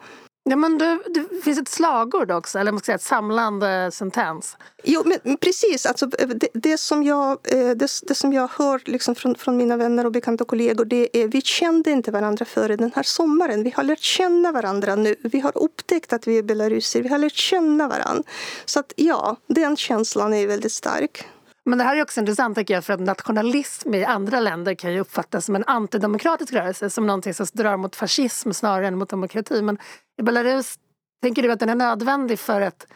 Ja, 0.45 0.55
men 0.55 0.77
det, 0.77 0.99
det 1.13 1.43
finns 1.43 1.59
ett 1.59 1.67
slagord 1.67 2.31
också, 2.31 2.59
eller 2.59 2.71
man 2.71 2.79
ska 2.79 2.85
säga 2.85 2.95
ett 2.95 3.01
samlande 3.01 3.91
sentens. 3.91 4.57
Jo, 4.83 5.03
men 5.05 5.37
precis. 5.37 5.85
Alltså, 5.85 6.05
det, 6.05 6.47
det, 6.53 6.77
som 6.77 7.03
jag, 7.03 7.31
eh, 7.43 7.69
det, 7.69 7.89
det 8.07 8.15
som 8.15 8.33
jag 8.33 8.49
hör 8.57 8.81
liksom 8.85 9.15
från, 9.15 9.35
från 9.35 9.57
mina 9.57 9.77
vänner 9.77 10.05
och 10.05 10.11
bekanta 10.11 10.45
kollegor 10.45 10.85
det 10.85 11.23
är 11.23 11.27
vi 11.27 11.41
kände 11.41 11.91
inte 11.91 12.11
varandra 12.11 12.45
före 12.45 12.75
den 12.75 12.91
här 12.95 13.03
sommaren. 13.03 13.63
Vi 13.63 13.73
har 13.75 13.83
lärt 13.83 13.99
känna 13.99 14.51
varandra 14.51 14.95
nu. 14.95 15.15
Vi 15.23 15.39
har 15.39 15.57
upptäckt 15.57 16.13
att 16.13 16.27
vi 16.27 16.37
är 16.37 16.43
belarusier. 16.43 17.03
Vi 17.03 17.09
har 17.09 17.17
lärt 17.17 17.35
känna 17.35 17.87
varandra. 17.87 18.23
Så 18.65 18.79
att, 18.79 18.93
ja, 18.95 19.35
den 19.47 19.77
känslan 19.77 20.33
är 20.33 20.47
väldigt 20.47 20.73
stark. 20.73 21.25
Men 21.65 21.77
det 21.77 21.83
här 21.83 21.95
är 21.95 22.01
också 22.01 22.19
intressant 22.19 22.57
tycker 22.57 22.73
jag 22.73 22.85
för 22.85 22.93
att 22.93 22.99
nationalism 22.99 23.93
i 23.93 24.05
andra 24.05 24.39
länder 24.39 24.75
kan 24.75 24.93
ju 24.93 24.99
uppfattas 24.99 25.45
som 25.45 25.55
en 25.55 25.63
antidemokratisk 25.67 26.53
rörelse, 26.53 26.89
som 26.89 27.07
någonting 27.07 27.33
som 27.33 27.45
drar 27.53 27.77
mot 27.77 27.95
fascism 27.95 28.51
snarare 28.51 28.87
än 28.87 28.97
mot 28.97 29.09
demokrati. 29.09 29.61
Men 29.61 29.77
i 30.19 30.23
Belarus, 30.23 30.79
tänker 31.21 31.43
du 31.43 31.51
att 31.51 31.59
den 31.59 31.69
är 31.69 31.75
nödvändig 31.75 32.39
för 32.39 32.61
att 32.61 32.87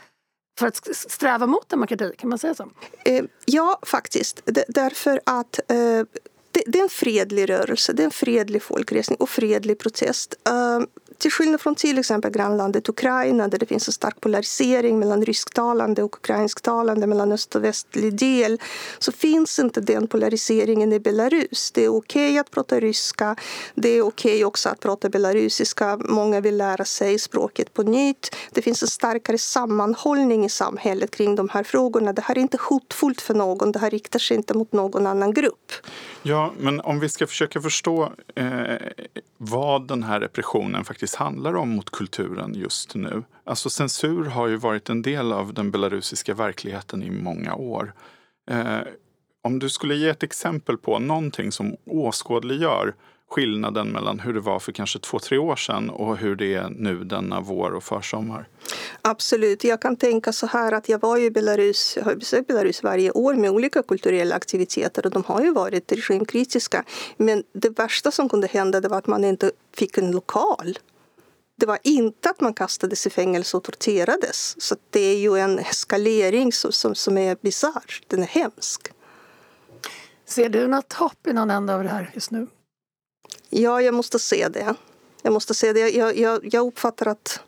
för 0.60 0.68
att 0.68 0.96
sträva 0.96 1.46
mot 1.46 1.70
demokrati, 1.70 2.14
kan 2.18 2.30
man 2.30 2.40
säga 2.40 2.56
så? 2.56 2.70
Eh, 3.06 3.26
ja, 3.46 3.80
faktiskt. 3.84 4.42
därför 4.68 5.22
att 5.26 5.60
eh, 5.72 6.04
det, 6.66 6.80
är 6.80 6.84
en 6.84 6.90
fredlig 6.90 7.50
rörelse, 7.50 7.94
det 7.94 8.04
är 8.04 8.06
en 8.06 8.12
fredlig 8.12 8.64
folkresning 8.64 9.18
och 9.20 9.30
fredlig 9.30 9.80
protest. 9.80 10.36
Ehm, 10.50 10.88
till 11.18 11.32
skillnad 11.32 11.62
från 11.62 11.76
till 11.76 11.98
exempel 11.98 12.32
grannlandet 12.32 12.90
Ukraina 12.90 13.48
där 13.48 13.58
det 13.58 13.66
finns 13.66 13.88
en 13.88 13.94
stark 13.94 14.22
polarisering 14.22 15.00
mellan 15.00 15.26
rysktalande 15.26 16.04
och 16.04 16.18
ukrainsktalande, 16.18 17.08
mellan 17.08 17.32
öst 17.32 17.56
och 17.56 17.64
västlig 17.64 18.16
del, 18.20 18.62
så 19.00 19.12
finns 19.12 19.60
inte 19.60 19.82
den 19.82 20.08
polariseringen 20.08 20.94
i 20.94 21.00
Belarus. 21.00 21.72
Det 21.72 21.86
är 21.86 21.90
okej 21.90 22.30
okay 22.30 22.38
att 22.38 22.52
prata 22.52 22.80
ryska, 22.80 23.36
det 23.76 23.90
är 23.90 24.02
okej 24.02 24.32
okay 24.32 24.44
också 24.44 24.70
att 24.70 24.80
prata 24.80 25.10
belarusiska. 25.10 25.98
Många 25.98 26.42
vill 26.42 26.58
lära 26.58 26.86
sig 26.86 27.20
språket 27.20 27.74
på 27.74 27.84
nytt. 27.84 28.36
Det 28.52 28.62
finns 28.62 28.82
en 28.84 28.88
starkare 28.88 29.38
sammanhållning 29.38 30.46
i 30.46 30.50
samhället 30.50 31.12
kring 31.12 31.36
de 31.36 31.50
här 31.50 31.64
frågorna. 31.64 32.14
Det 32.14 32.22
här 32.22 32.38
är 32.38 32.42
inte 32.42 32.58
hotfullt 32.62 33.22
för 33.22 33.34
någon, 33.34 33.72
det 33.72 33.80
här 33.80 33.90
riktar 33.90 34.20
sig 34.20 34.38
inte 34.38 34.54
mot 34.54 34.72
någon 34.72 35.08
annan 35.08 35.34
grupp. 35.34 35.72
Ja, 36.24 36.54
men 36.60 36.82
om 36.82 37.00
vi 37.00 37.10
ska 37.10 37.28
försöka 37.28 37.62
förstå 37.62 38.14
eh, 38.36 38.76
vad 39.38 39.88
den 39.88 40.04
här 40.04 40.20
repressionen 40.20 40.86
faktiskt 40.86 41.07
handlar 41.16 41.56
om 41.56 41.70
mot 41.70 41.90
kulturen 41.90 42.54
just 42.56 42.96
nu. 42.96 43.24
Alltså 43.44 43.70
censur 43.70 44.26
har 44.26 44.48
ju 44.48 44.56
varit 44.56 44.90
en 44.90 45.02
del 45.02 45.34
av 45.34 45.54
den 45.54 45.72
belarusiska 45.72 46.34
verkligheten 46.34 47.04
i 47.04 47.12
många 47.12 47.56
år. 47.56 47.94
Eh, 48.50 48.80
om 49.44 49.60
du 49.60 49.70
skulle 49.70 49.96
ge 49.96 50.10
ett 50.10 50.24
exempel 50.24 50.78
på 50.78 51.00
någonting 51.00 51.52
som 51.52 51.76
åskådliggör 51.86 52.94
skillnaden 53.30 53.88
mellan 53.88 54.20
hur 54.20 54.34
det 54.34 54.40
var 54.40 54.60
för 54.60 54.72
kanske 54.72 55.00
två, 55.00 55.20
tre 55.20 55.38
år 55.38 55.56
sedan 55.56 55.90
och 55.90 56.18
hur 56.18 56.36
det 56.36 56.54
är 56.54 56.70
nu 56.70 57.04
denna 57.04 57.42
vår 57.42 57.72
och 57.72 57.84
försommar? 57.84 58.48
Absolut. 59.02 59.64
Jag 59.64 59.82
kan 59.82 59.96
tänka 59.96 60.34
så 60.34 60.48
här 60.48 60.72
att 60.72 60.90
jag 60.90 61.02
var 61.02 61.18
i 61.18 61.32
Belarus, 61.32 61.94
jag 61.98 62.04
har 62.04 62.16
besökt 62.16 62.48
Belarus 62.48 62.84
varje 62.84 63.12
år 63.12 63.34
med 63.34 63.52
olika 63.52 63.84
kulturella 63.84 64.36
aktiviteter 64.36 65.06
och 65.06 65.12
de 65.12 65.24
har 65.24 65.42
ju 65.42 65.54
varit 65.54 65.92
regimkritiska. 65.92 66.84
Men 67.18 67.44
det 67.54 67.80
värsta 67.80 68.12
som 68.12 68.30
kunde 68.30 68.48
hända 68.48 68.82
det 68.82 68.88
var 68.88 68.98
att 68.98 69.08
man 69.08 69.24
inte 69.24 69.52
fick 69.76 69.98
en 69.98 70.12
lokal. 70.12 70.78
Det 71.60 71.66
var 71.66 71.80
inte 71.84 72.30
att 72.30 72.42
man 72.42 72.54
kastades 72.54 73.08
i 73.08 73.10
fängelse 73.10 73.58
och 73.58 73.64
torterades. 73.64 74.62
Så 74.62 74.76
det 74.90 75.00
är 75.00 75.18
ju 75.18 75.38
en 75.38 75.60
eskalering 75.60 76.54
som, 76.54 76.72
som, 76.72 76.96
som 76.96 77.18
är 77.18 77.38
bisarr. 77.42 78.02
Den 78.08 78.24
är 78.24 78.28
hemsk. 78.28 78.92
Ser 80.26 80.50
du 80.50 80.68
något 80.68 80.94
hopp 80.94 81.28
i 81.28 81.34
någon 81.34 81.52
ända 81.52 81.76
av 81.76 81.84
det 81.84 81.90
här 81.90 82.12
just 82.14 82.32
nu? 82.32 82.48
Ja, 83.50 83.82
jag 83.82 83.94
måste 83.94 84.20
se 84.20 84.48
det. 84.48 84.76
Jag 85.22 85.34
måste 85.34 85.54
se 85.54 85.74
det. 85.74 85.90
Jag, 85.90 86.18
jag, 86.18 86.54
jag 86.54 86.68
uppfattar 86.68 87.06
att 87.06 87.40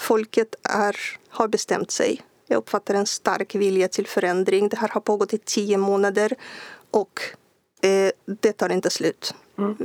folket 0.00 0.54
är, 0.62 0.96
har 1.28 1.48
bestämt 1.48 1.90
sig. 1.90 2.22
Jag 2.46 2.58
uppfattar 2.58 2.94
en 2.94 3.06
stark 3.06 3.54
vilja 3.54 3.88
till 3.88 4.06
förändring. 4.06 4.68
Det 4.68 4.76
här 4.76 4.88
har 4.88 5.00
pågått 5.00 5.34
i 5.34 5.38
tio 5.38 5.76
månader 5.76 6.34
och 6.90 7.20
eh, 7.82 8.10
det 8.40 8.52
tar 8.52 8.72
inte 8.72 8.90
slut. 8.90 9.34
Mm. 9.58 9.76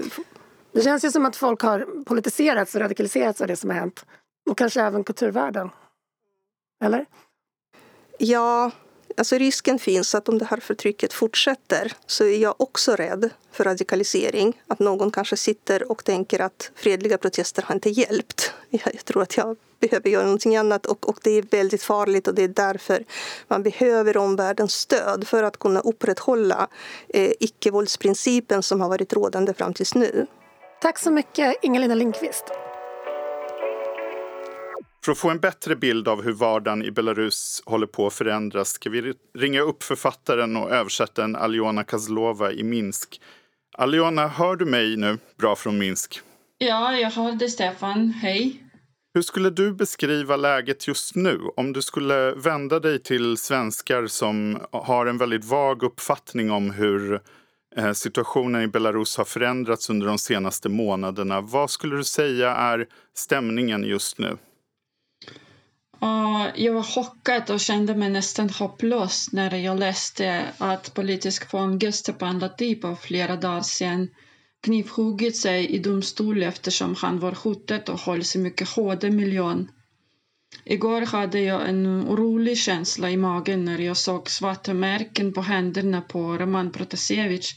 Det 0.73 0.81
känns 0.81 1.05
ju 1.05 1.11
som 1.11 1.25
att 1.25 1.35
folk 1.35 1.61
har 1.61 2.03
politiserats 2.05 2.75
och 2.75 2.81
radikaliserats 2.81 3.41
av 3.41 3.47
det 3.47 3.55
som 3.55 3.69
har 3.69 3.77
hänt. 3.77 4.05
Och 4.49 4.57
kanske 4.57 4.81
även 4.81 5.03
kulturvärlden. 5.03 5.69
Eller? 6.83 7.05
Ja, 8.17 8.71
Alltså 9.17 9.37
risken 9.37 9.79
finns 9.79 10.15
att 10.15 10.29
om 10.29 10.37
det 10.37 10.45
här 10.45 10.57
förtrycket 10.57 11.13
fortsätter 11.13 11.93
så 12.05 12.23
är 12.23 12.37
jag 12.37 12.61
också 12.61 12.95
rädd 12.95 13.29
för 13.51 13.63
radikalisering. 13.63 14.61
Att 14.67 14.79
någon 14.79 15.11
kanske 15.11 15.37
sitter 15.37 15.91
och 15.91 16.03
tänker 16.03 16.39
att 16.39 16.71
fredliga 16.75 17.17
protester 17.17 17.63
har 17.63 17.75
inte 17.75 17.89
hjälpt. 17.89 18.53
Jag 18.69 19.05
tror 19.05 19.21
att 19.21 19.37
jag 19.37 19.57
behöver 19.79 20.09
göra 20.09 20.23
någonting 20.23 20.55
annat 20.55 20.85
och, 20.85 21.09
och 21.09 21.19
det 21.23 21.31
är 21.31 21.41
väldigt 21.41 21.83
farligt 21.83 22.27
och 22.27 22.35
det 22.35 22.43
är 22.43 22.47
därför 22.47 23.03
man 23.47 23.63
behöver 23.63 24.17
omvärldens 24.17 24.73
stöd 24.73 25.27
för 25.27 25.43
att 25.43 25.59
kunna 25.59 25.79
upprätthålla 25.79 26.67
eh, 27.09 27.31
icke-våldsprincipen 27.39 28.63
som 28.63 28.81
har 28.81 28.89
varit 28.89 29.13
rådande 29.13 29.53
fram 29.53 29.73
tills 29.73 29.95
nu. 29.95 30.27
Tack 30.83 30.99
så 30.99 31.11
mycket 31.11 31.55
Inga-Lina 31.61 31.95
Lindqvist. 31.95 32.43
För 35.05 35.11
att 35.11 35.17
få 35.17 35.29
en 35.29 35.39
bättre 35.39 35.75
bild 35.75 36.07
av 36.07 36.23
hur 36.23 36.31
vardagen 36.31 36.83
i 36.83 36.91
Belarus 36.91 37.63
håller 37.65 37.87
på 37.87 38.07
att 38.07 38.13
förändras 38.13 38.69
ska 38.69 38.89
vi 38.89 39.13
ringa 39.37 39.61
upp 39.61 39.83
författaren 39.83 40.57
och 40.57 40.71
översättaren 40.71 41.35
Aljona 41.35 41.83
Kazlova 41.83 42.51
i 42.51 42.63
Minsk. 42.63 43.21
Aljona, 43.77 44.27
hör 44.27 44.55
du 44.55 44.65
mig 44.65 44.97
nu 44.97 45.17
bra 45.37 45.55
från 45.55 45.77
Minsk? 45.77 46.21
Ja, 46.57 46.97
jag 46.97 47.11
hör 47.11 47.31
dig 47.31 47.49
Stefan. 47.49 48.09
Hej. 48.09 48.63
Hur 49.13 49.21
skulle 49.21 49.49
du 49.49 49.73
beskriva 49.73 50.35
läget 50.35 50.87
just 50.87 51.15
nu 51.15 51.39
om 51.55 51.73
du 51.73 51.81
skulle 51.81 52.31
vända 52.31 52.79
dig 52.79 53.03
till 53.03 53.37
svenskar 53.37 54.07
som 54.07 54.59
har 54.71 55.05
en 55.05 55.17
väldigt 55.17 55.45
vag 55.45 55.83
uppfattning 55.83 56.51
om 56.51 56.71
hur 56.71 57.21
Eh, 57.75 57.93
situationen 57.93 58.61
i 58.61 58.67
Belarus 58.67 59.17
har 59.17 59.25
förändrats 59.25 59.89
under 59.89 60.07
de 60.07 60.17
senaste 60.17 60.69
månaderna? 60.69 61.41
Vad 61.41 61.69
skulle 61.69 61.95
du 61.95 62.03
säga 62.03 62.49
är 62.49 62.87
stämningen 63.15 63.83
just 63.83 64.19
nu? 64.19 64.37
Eh, 66.01 66.47
jag 66.55 66.73
var 66.73 66.83
chockad 66.83 67.49
och 67.49 67.59
kände 67.59 67.95
mig 67.95 68.09
nästan 68.09 68.49
hopplös 68.49 69.31
när 69.31 69.55
jag 69.55 69.79
läste 69.79 70.45
att 70.57 70.93
politisk 70.93 71.49
fånge 71.49 71.91
Stepan 71.91 72.39
Latipov 72.39 72.95
typ 72.95 73.03
flera 73.03 73.35
dagar 73.35 73.61
sedan 73.61 74.09
knivhuggit 74.63 75.37
sig 75.37 75.69
i 75.69 75.79
domstol 75.79 76.43
eftersom 76.43 76.95
han 76.95 77.19
var 77.19 77.31
hotad 77.31 77.89
och 77.89 77.99
hölls 77.99 78.35
i 78.35 78.39
mycket 78.39 78.69
hårda 78.69 79.09
miljön. 79.09 79.69
Igår 80.65 81.01
hade 81.01 81.39
jag 81.39 81.69
en 81.69 81.87
orolig 81.87 82.57
känsla 82.57 83.09
i 83.09 83.17
magen 83.17 83.65
när 83.65 83.79
jag 83.79 83.97
såg 83.97 84.29
svarta 84.29 84.73
märken 84.73 85.33
på 85.33 85.41
händerna 85.41 86.01
på 86.01 86.37
Roman 86.37 86.71
Protasevich. 86.71 87.51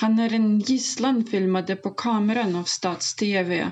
Han 0.00 0.18
är 0.18 0.34
en 0.34 0.58
gisslan 0.58 1.24
filmade 1.26 1.76
på 1.76 1.90
kameran 1.90 2.56
av 2.56 2.64
Stats-TV 2.64 3.70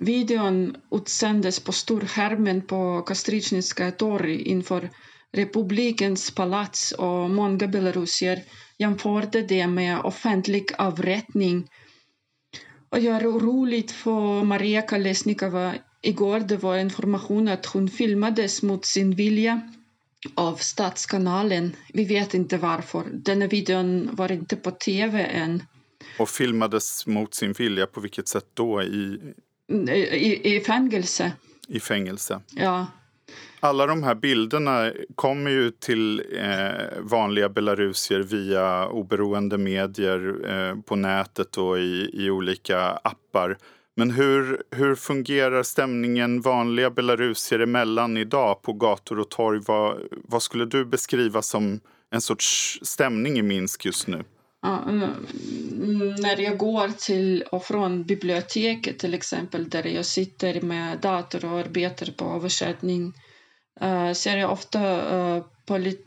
Videon 0.00 0.76
utsändes 0.90 1.60
på 1.60 1.72
storskärmen 1.72 2.66
på 2.66 3.02
Kastrichniska 3.02 3.90
torg 3.90 4.42
inför 4.42 4.90
republikens 5.32 6.30
palats 6.34 6.92
och 6.92 7.30
många 7.30 7.66
belarusier 7.66 8.42
jämförde 8.78 9.42
det 9.42 9.66
med 9.66 10.00
offentlig 10.00 10.64
avrättning. 10.78 11.68
Och 12.90 12.98
jag 12.98 13.16
är 13.16 13.30
orolig 13.30 13.90
för 13.90 14.44
Maria 14.44 14.82
Kolesnikova. 14.82 15.74
Igår 16.02 16.40
det 16.40 16.56
var 16.56 16.78
information 16.78 17.48
att 17.48 17.66
hon 17.66 17.88
filmades 17.88 18.62
mot 18.62 18.84
sin 18.84 19.14
vilja 19.14 19.60
av 20.34 20.56
Statskanalen. 20.56 21.76
Vi 21.92 22.04
vet 22.04 22.34
inte 22.34 22.56
varför. 22.56 23.04
Denna 23.12 23.46
videon 23.46 24.08
var 24.12 24.32
inte 24.32 24.56
på 24.56 24.70
tv 24.70 25.24
än. 25.24 25.62
Och 26.18 26.28
filmades 26.28 27.06
mot 27.06 27.34
sin 27.34 27.52
vilja, 27.52 27.86
på 27.86 28.00
vilket 28.00 28.28
sätt 28.28 28.46
då? 28.54 28.82
I, 28.82 29.20
i, 29.88 30.56
I 30.56 30.60
fängelse. 30.60 31.32
I 31.68 31.80
fängelse. 31.80 32.40
Ja. 32.54 32.86
Alla 33.60 33.86
de 33.86 34.02
här 34.02 34.14
bilderna 34.14 34.92
kommer 35.14 35.50
ju 35.50 35.70
till 35.70 36.22
eh, 36.38 37.00
vanliga 37.00 37.48
belarusier 37.48 38.20
via 38.20 38.88
oberoende 38.88 39.58
medier 39.58 40.50
eh, 40.50 40.80
på 40.80 40.96
nätet 40.96 41.56
och 41.58 41.78
i, 41.78 42.10
i 42.12 42.30
olika 42.30 42.80
appar. 42.80 43.58
Men 43.98 44.10
hur, 44.10 44.62
hur 44.70 44.94
fungerar 44.94 45.62
stämningen 45.62 46.40
vanliga 46.40 46.90
belarusier 46.90 47.60
emellan 47.60 48.16
idag 48.16 48.62
på 48.62 48.72
gator 48.72 49.18
och 49.18 49.28
torg? 49.28 49.60
Vad, 49.66 50.00
vad 50.10 50.42
skulle 50.42 50.64
du 50.64 50.84
beskriva 50.84 51.42
som 51.42 51.80
en 52.10 52.20
sorts 52.20 52.78
stämning 52.82 53.38
i 53.38 53.42
Minsk 53.42 53.84
just 53.84 54.06
nu? 54.06 54.24
Ja, 54.62 54.82
mm, 54.88 55.10
när 56.18 56.40
jag 56.40 56.58
går 56.58 56.88
till 56.88 57.42
och 57.42 57.64
från 57.64 58.04
biblioteket 58.04 58.98
till 58.98 59.14
exempel 59.14 59.68
där 59.68 59.86
jag 59.86 60.06
sitter 60.06 60.60
med 60.60 61.00
dator 61.00 61.44
och 61.44 61.58
arbetar 61.58 62.12
på 62.12 62.24
översättning 62.24 63.12
eh, 63.80 64.12
ser 64.12 64.36
jag 64.36 64.52
ofta 64.52 64.80
eh, 65.16 65.44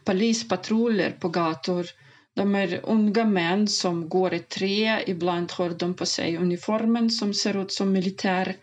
polispatruller 0.05 1.11
på 1.19 1.29
gator. 1.29 1.85
De 2.35 2.55
är 2.55 2.79
unga 2.83 3.25
män 3.25 3.67
som 3.67 4.09
går 4.09 4.33
i 4.33 4.39
tre. 4.39 5.03
Ibland 5.07 5.51
har 5.51 5.69
de 5.69 5.93
på 5.93 6.05
sig 6.05 6.37
uniformen 6.37 7.09
som 7.09 7.33
ser 7.33 7.61
ut 7.61 7.71
som 7.71 7.91
militär. 7.91 8.55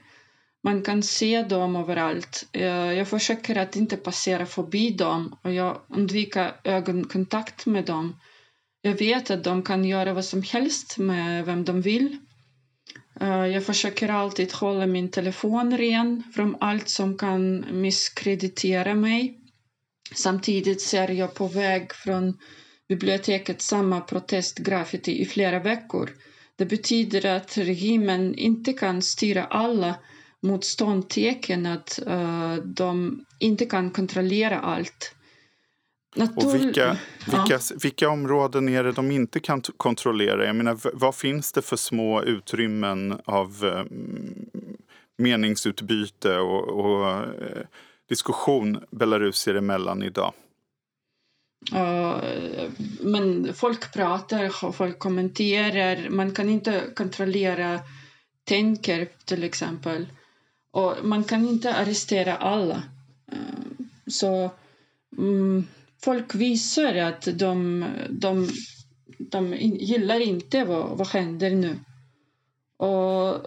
Man 0.64 0.82
kan 0.82 1.02
se 1.02 1.42
dem 1.42 1.76
överallt. 1.76 2.48
Eh, 2.52 2.92
jag 2.92 3.08
försöker 3.08 3.56
att 3.56 3.76
inte 3.76 3.96
passera 3.96 4.46
förbi 4.46 4.90
dem 4.90 5.38
och 5.42 5.52
jag 5.52 5.80
undviker 5.88 6.60
ögonkontakt 6.64 7.66
med 7.66 7.84
dem. 7.84 8.20
Jag 8.82 8.94
vet 8.94 9.30
att 9.30 9.44
de 9.44 9.62
kan 9.62 9.84
göra 9.84 10.12
vad 10.12 10.24
som 10.24 10.42
helst 10.42 10.98
med 10.98 11.44
vem 11.46 11.64
de 11.64 11.82
vill. 11.82 12.18
Eh, 13.20 13.46
jag 13.46 13.64
försöker 13.64 14.08
alltid 14.08 14.52
hålla 14.52 14.86
min 14.86 15.10
telefon 15.10 15.78
ren 15.78 16.22
från 16.34 16.56
allt 16.60 16.88
som 16.88 17.18
kan 17.18 17.66
misskreditera 17.80 18.94
mig. 18.94 19.38
Samtidigt 20.14 20.80
ser 20.82 21.08
jag 21.08 21.34
på 21.34 21.46
väg 21.46 21.94
från 21.94 22.38
biblioteket 22.88 23.62
samma 23.62 24.00
protestgraffiti 24.00 25.22
i 25.22 25.24
flera 25.24 25.58
veckor. 25.58 26.10
Det 26.56 26.64
betyder 26.64 27.36
att 27.36 27.58
regimen 27.58 28.34
inte 28.34 28.72
kan 28.72 29.02
styra 29.02 29.44
alla 29.44 29.94
motståndstecken, 30.40 31.66
att 31.66 32.00
uh, 32.06 32.54
de 32.54 33.24
inte 33.38 33.66
kan 33.66 33.90
kontrollera 33.90 34.60
allt. 34.60 35.14
Natur... 36.16 36.46
Och 36.46 36.54
vilka, 36.54 36.96
vilka, 37.24 37.44
ja. 37.48 37.58
vilka 37.82 38.08
områden 38.08 38.68
är 38.68 38.84
det 38.84 38.92
de 38.92 39.10
inte 39.10 39.40
kan 39.40 39.60
kontrollera? 39.60 40.46
Jag 40.46 40.56
menar, 40.56 40.78
vad 40.92 41.14
finns 41.14 41.52
det 41.52 41.62
för 41.62 41.76
små 41.76 42.22
utrymmen 42.22 43.20
av 43.24 43.64
um, 43.64 44.46
meningsutbyte 45.18 46.38
och, 46.38 46.68
och 46.68 47.22
uh, 47.22 47.28
diskussion 48.08 48.84
belarusier 48.90 49.54
emellan 49.54 50.02
idag? 50.02 50.32
Eh, 51.72 52.70
men 53.00 53.54
folk 53.54 53.92
pratar, 53.92 54.72
folk 54.72 54.98
kommenterar. 54.98 56.08
Man 56.08 56.34
kan 56.34 56.48
inte 56.48 56.82
kontrollera 56.94 57.80
tänker 58.44 59.08
till 59.24 59.44
exempel. 59.44 60.06
Och 60.70 60.94
man 61.02 61.24
kan 61.24 61.48
inte 61.48 61.74
arrestera 61.74 62.36
alla. 62.36 62.82
Eh, 63.32 63.84
så 64.06 64.50
mm, 65.18 65.66
folk 66.02 66.34
visar 66.34 66.94
att 66.94 67.28
de, 67.38 67.84
de, 68.10 68.48
de 69.18 69.54
gillar 69.60 70.20
inte 70.20 70.64
vad, 70.64 70.98
vad 70.98 71.08
händer 71.08 71.50
nu. 71.50 71.78
Och 72.76 73.46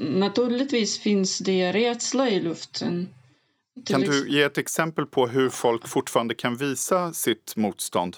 naturligtvis 0.00 0.98
finns 0.98 1.38
det 1.38 1.72
rädsla 1.72 2.30
i 2.30 2.40
luften. 2.40 3.08
Kan 3.84 4.00
du 4.00 4.30
ge 4.30 4.42
ett 4.42 4.58
exempel 4.58 5.06
på 5.06 5.26
hur 5.26 5.50
folk 5.50 5.88
fortfarande 5.88 6.34
kan 6.34 6.56
visa 6.56 7.12
sitt 7.12 7.56
motstånd? 7.56 8.16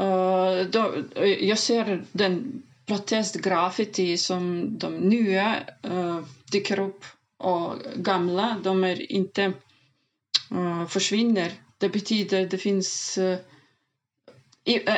Uh, 0.00 0.70
då, 0.70 0.94
jag 1.40 1.58
ser 1.58 2.04
den 2.12 2.62
protestgraffiti 2.86 4.18
som 4.18 4.68
de 4.78 4.96
nya 4.96 5.56
uh, 5.90 6.20
dyker 6.52 6.80
upp 6.80 7.04
och 7.36 7.74
gamla, 7.96 8.56
de 8.64 8.84
är 8.84 9.12
inte 9.12 9.52
uh, 10.52 10.86
försvinner. 10.86 11.52
Det 11.78 11.88
betyder 11.88 12.44
att 12.44 12.50
det 12.50 12.58
finns 12.58 13.18
uh, 13.18 13.36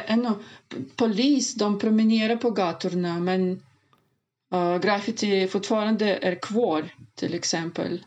ännu 0.06 0.30
polis, 0.96 1.54
de 1.54 1.78
promenerar 1.78 2.36
på 2.36 2.50
gatorna 2.50 3.18
men 3.18 3.62
uh, 4.54 4.78
graffiti 4.78 5.48
fortfarande 5.48 6.16
är 6.16 6.34
kvar 6.34 6.88
till 7.14 7.34
exempel. 7.34 8.04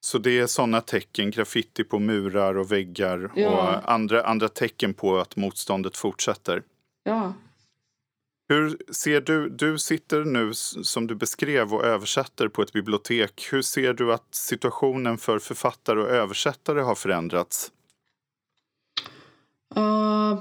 Så 0.00 0.18
det 0.18 0.38
är 0.38 0.46
sådana 0.46 0.80
tecken, 0.80 1.30
graffiti 1.30 1.84
på 1.84 1.98
murar 1.98 2.54
och 2.54 2.72
väggar 2.72 3.32
ja. 3.36 3.48
och 3.48 3.92
andra, 3.92 4.22
andra 4.22 4.48
tecken 4.48 4.94
på 4.94 5.18
att 5.18 5.36
motståndet 5.36 5.96
fortsätter? 5.96 6.62
Ja. 7.04 7.34
Hur 8.48 8.78
ser 8.92 9.20
du, 9.20 9.48
du 9.48 9.78
sitter 9.78 10.24
nu 10.24 10.54
som 10.82 11.06
du 11.06 11.14
beskrev 11.14 11.74
och 11.74 11.84
översätter 11.84 12.48
på 12.48 12.62
ett 12.62 12.72
bibliotek. 12.72 13.48
Hur 13.52 13.62
ser 13.62 13.92
du 13.92 14.12
att 14.12 14.34
situationen 14.34 15.18
för 15.18 15.38
författare 15.38 16.00
och 16.00 16.08
översättare 16.08 16.80
har 16.80 16.94
förändrats? 16.94 17.72
Uh, 19.76 20.40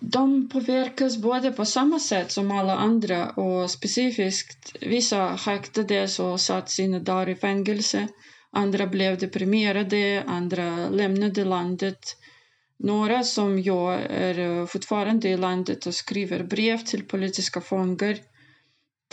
de 0.00 0.48
påverkas 0.48 1.16
både 1.16 1.52
på 1.52 1.64
samma 1.64 2.00
sätt 2.00 2.32
som 2.32 2.50
alla 2.50 2.76
andra 2.76 3.30
och 3.30 3.70
specifikt 3.70 4.76
vissa 4.80 5.28
häktades 5.28 6.18
och 6.18 6.40
satt 6.40 6.70
sina 6.70 6.98
dagar 6.98 7.28
i 7.28 7.34
fängelse. 7.34 8.08
Andra 8.56 8.86
blev 8.86 9.18
deprimerade, 9.18 10.24
andra 10.26 10.88
lämnade 10.88 11.44
landet. 11.44 12.16
Några 12.78 13.22
som 13.22 13.62
jag 13.62 14.00
är 14.02 14.38
eh, 14.38 14.66
fortfarande 14.66 15.28
i 15.28 15.36
landet 15.36 15.86
och 15.86 15.94
skriver 15.94 16.42
brev 16.42 16.78
till 16.78 17.04
politiska 17.04 17.60
fångar. 17.60 18.16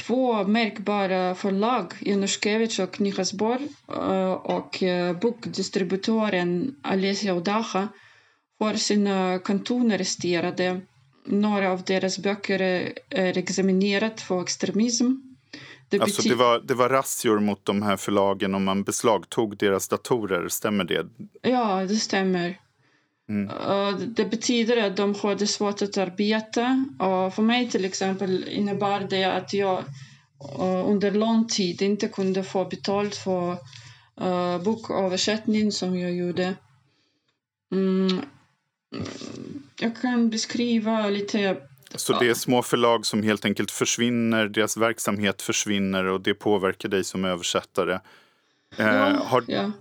Två 0.01 0.43
märkbara 0.43 1.35
förlag, 1.35 1.93
Januszkiewicz 1.99 2.79
och 2.79 3.01
Nyhetsbor 3.01 3.57
eh, 3.87 4.31
och 4.31 4.83
eh, 4.83 5.19
bokdistributören 5.19 6.75
Alesia 6.81 7.33
Odaha, 7.33 7.87
får 8.57 8.73
sina 8.73 9.39
konton 9.39 9.91
arresterade. 9.91 10.81
Några 11.25 11.71
av 11.71 11.83
deras 11.83 12.19
böcker 12.19 12.61
är 13.09 13.37
examinerade 13.37 14.17
för 14.17 14.41
extremism. 14.41 15.30
Det, 15.91 16.01
alltså 16.01 16.29
det, 16.29 16.35
var, 16.35 16.59
det 16.59 16.73
var 16.73 16.89
razzior 16.89 17.39
mot 17.39 17.65
de 17.65 17.81
här 17.81 17.97
förlagen 17.97 18.55
och 18.55 18.61
man 18.61 18.83
beslagtog 18.83 19.57
deras 19.57 19.87
datorer, 19.87 20.47
stämmer 20.47 20.83
det? 20.83 21.07
Ja, 21.41 21.85
det 21.85 21.95
stämmer. 21.95 22.59
Mm. 23.29 23.49
Det 24.15 24.25
betyder 24.25 24.87
att 24.87 24.97
de 24.97 25.15
hade 25.15 25.47
svårt 25.47 25.81
att 25.81 25.97
arbeta. 25.97 26.85
Och 26.99 27.33
för 27.33 27.41
mig 27.41 27.69
till 27.69 27.85
exempel 27.85 28.47
innebar 28.47 28.99
det 29.09 29.23
att 29.23 29.53
jag 29.53 29.83
under 30.85 31.11
lång 31.11 31.47
tid 31.47 31.81
inte 31.81 32.07
kunde 32.07 32.43
få 32.43 32.65
betalt 32.65 33.15
för 33.15 33.51
uh, 34.21 34.63
boköversättning 34.63 35.71
som 35.71 35.99
jag 35.99 36.13
gjorde. 36.13 36.55
Mm. 37.71 38.21
Jag 39.79 40.01
kan 40.01 40.29
beskriva 40.29 41.07
lite 41.09 41.57
så 41.95 42.19
det 42.19 42.29
är 42.29 42.33
små 42.33 42.61
förlag 42.61 43.05
som 43.05 43.23
helt 43.23 43.45
enkelt 43.45 43.71
försvinner, 43.71 44.47
deras 44.47 44.77
verksamhet 44.77 45.41
försvinner 45.41 46.05
och 46.05 46.21
det 46.21 46.33
påverkar 46.33 46.89
dig 46.89 47.03
som 47.03 47.25
översättare. 47.25 47.99
Eh, 48.77 49.25
har, 49.25 49.43
ja. 49.47 49.71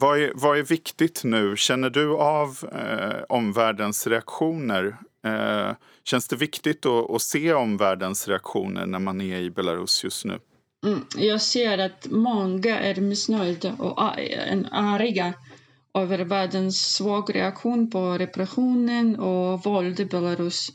Vad, 0.00 0.18
är, 0.18 0.32
vad 0.34 0.58
är 0.58 0.62
viktigt 0.62 1.24
nu? 1.24 1.56
Känner 1.56 1.90
du 1.90 2.16
av 2.16 2.58
eh, 2.72 3.22
omvärldens 3.28 4.06
reaktioner? 4.06 4.96
Eh, 5.24 5.70
känns 6.04 6.28
det 6.28 6.36
viktigt 6.36 6.86
att, 6.86 7.10
att, 7.10 7.22
se 7.22 7.52
omvärldens 7.52 8.28
reaktioner 8.28 8.86
när 8.86 8.98
man 8.98 9.20
är 9.20 9.40
i 9.40 9.50
Belarus 9.50 10.04
just 10.04 10.24
nu? 10.24 10.38
Mm, 10.86 11.04
jag 11.16 11.40
ser 11.40 11.78
att 11.78 12.06
många 12.10 12.80
är 12.80 12.94
missnöjda 12.94 13.72
och 13.78 14.02
arga 14.72 15.34
över 15.94 16.18
världens 16.18 16.94
svag 16.94 17.34
reaktion 17.34 17.90
på 17.90 18.18
repressionen 18.18 19.16
och 19.18 19.64
våld 19.64 20.00
i 20.00 20.04
Belarus. 20.04 20.72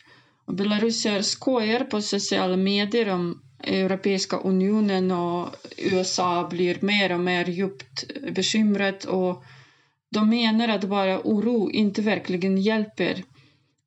Belarusier 0.47 1.21
skojar 1.21 1.79
på 1.79 2.01
sociala 2.01 2.57
medier 2.57 3.09
om 3.09 3.41
Europeiska 3.63 4.37
unionen 4.37 5.11
och 5.11 5.49
USA 5.77 6.47
blir 6.49 6.77
mer 6.81 7.11
och 7.11 7.19
mer 7.19 7.45
djupt 7.45 8.03
bekymrat 8.35 9.05
och 9.05 9.43
de 10.11 10.29
menar 10.29 10.67
att 10.67 10.83
bara 10.83 11.19
oro 11.23 11.71
inte 11.71 12.01
verkligen 12.01 12.57
hjälper. 12.57 13.23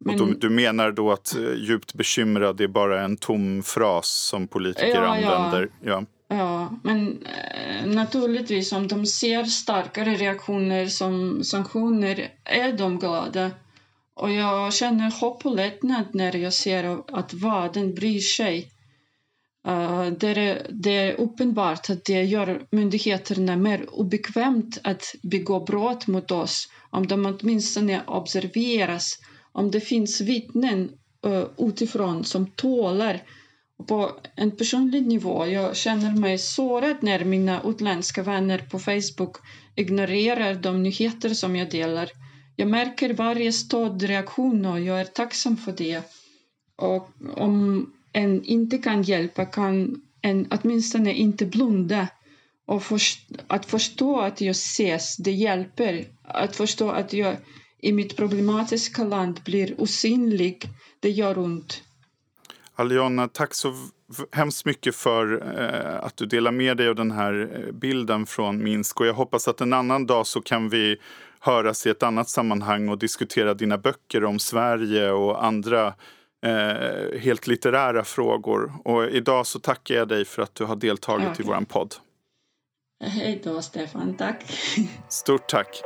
Men... 0.05 0.16
Du, 0.16 0.35
du, 0.35 0.51
menar 0.51 0.92
då 0.92 1.12
att 1.12 1.37
eh, 1.37 1.55
djupt 1.57 1.95
bekymrad 1.95 2.61
är 2.61 2.69
bara 2.69 3.03
en 3.05 3.16
tom 3.16 3.62
fras 3.62 4.09
som 4.09 4.49
politiker 4.49 5.03
ja, 5.03 5.16
använder? 5.16 5.71
Ja. 5.85 6.05
ja. 6.29 6.37
ja, 6.37 6.79
men 6.83 7.23
eh, 7.25 7.87
naturligtvis 7.87 8.73
om 8.73 8.88
de 8.88 9.07
ser 9.07 9.45
starkare 9.45 10.14
reaktioner 10.14 10.87
som 10.87 11.45
sanktioner 11.45 12.29
är 12.45 12.73
de 12.73 12.99
glada. 12.99 13.51
Och 14.16 14.33
jag 14.33 14.74
känner 14.74 15.20
hopp 15.20 15.46
och 15.46 15.57
lättnad 15.57 16.05
när 16.12 16.37
jag 16.37 16.52
ser 16.52 16.98
att 17.18 17.35
världen 17.35 17.94
bryr 17.94 18.20
sig. 18.20 18.70
Uh, 19.68 20.07
det, 20.07 20.29
är, 20.29 20.66
det 20.70 20.96
är 20.96 21.20
uppenbart 21.20 21.90
att 21.90 22.05
det 22.05 22.22
gör 22.22 22.66
myndigheterna 22.70 23.57
mer 23.57 23.87
obekvämt 23.90 24.79
att 24.85 25.14
begå 25.22 25.61
brott 25.61 26.07
mot 26.07 26.31
oss 26.31 26.68
om 26.90 27.07
de 27.07 27.26
åtminstone 27.26 28.02
observeras, 28.07 29.18
om 29.52 29.70
det 29.70 29.81
finns 29.81 30.20
vittnen 30.20 30.90
uh, 31.26 31.44
utifrån 31.59 32.24
som 32.24 32.46
tålar 32.46 33.22
på 33.88 34.11
en 34.37 34.57
personlig 34.57 35.07
nivå, 35.07 35.46
jag 35.46 35.76
känner 35.76 36.11
mig 36.11 36.38
sårad 36.38 36.96
när 37.00 37.24
mina 37.24 37.62
utländska 37.64 38.22
vänner 38.22 38.59
på 38.59 38.79
Facebook 38.79 39.37
ignorerar 39.74 40.55
de 40.55 40.83
nyheter 40.83 41.29
som 41.29 41.57
jag 41.57 41.70
delar. 41.70 42.11
Jag 42.57 42.69
märker 42.69 43.14
varje 43.14 43.53
stödreaktion 43.53 44.66
och 44.66 44.81
jag 44.81 45.01
är 45.01 45.05
tacksam 45.05 45.57
för 45.57 45.73
det. 45.73 46.03
Och 46.77 47.11
om 47.37 47.87
en 48.12 48.45
inte 48.45 48.79
kan 48.79 49.03
hjälpa 49.03 49.45
kan 49.45 50.03
en 50.23 50.47
åtminstone 50.51 51.12
inte 51.12 51.47
blunda. 51.47 52.09
Och 52.66 52.83
först, 52.83 53.31
att 53.47 53.66
förstå 53.66 54.21
att 54.21 54.40
jag 54.40 54.51
ses, 54.51 55.16
det 55.16 55.33
hjälper. 55.33 56.05
Att 56.25 56.57
förstå 56.57 56.90
att 56.90 57.12
jag 57.12 57.37
i 57.79 57.92
mitt 57.92 58.16
problematiska 58.16 59.05
land 59.05 59.40
blir 59.45 59.81
osynlig, 59.81 60.69
det 61.01 61.11
gör 61.11 61.38
ont. 61.38 61.83
Aliona, 62.75 63.29
tack 63.29 63.55
så 63.55 63.75
hemskt 64.33 64.64
mycket 64.64 64.97
för 64.97 65.42
eh, 65.59 66.05
att 66.05 66.16
du 66.16 66.27
delar 66.27 66.53
med 66.53 66.77
dig 66.77 66.88
av 66.88 66.95
den 66.95 67.11
här 67.11 67.51
eh, 67.55 67.73
bilden 67.73 68.27
från 68.27 68.64
Minsk. 68.64 69.01
Och 69.01 69.07
jag 69.07 69.14
hoppas 69.14 69.49
att 69.49 69.61
en 69.61 69.73
annan 69.73 70.07
dag 70.07 70.27
så 70.27 70.40
kan 70.40 70.69
vi 70.69 70.97
höras 71.46 71.87
i 71.87 71.90
ett 71.90 72.02
annat 72.02 72.28
sammanhang 72.28 72.88
och 72.88 72.98
diskutera 72.98 73.54
dina 73.54 73.78
böcker 73.78 74.24
om 74.24 74.38
Sverige 74.38 75.11
och 75.11 75.44
andra 75.44 75.94
eh, 76.46 77.18
helt 77.20 77.46
litterära 77.46 78.04
frågor. 78.04 78.72
Och 78.85 79.04
idag 79.04 79.46
så 79.46 79.59
tackar 79.59 79.94
jag 79.94 80.09
dig 80.09 80.24
för 80.24 80.42
att 80.42 80.54
du 80.54 80.64
har 80.64 80.76
deltagit 80.76 81.28
okay. 81.28 81.46
i 81.46 81.48
vår 81.48 81.64
podd. 81.64 81.94
Hej 83.04 83.40
då, 83.44 83.62
Stefan. 83.62 84.16
Tack. 84.16 84.44
Stort 85.09 85.48
tack. 85.48 85.82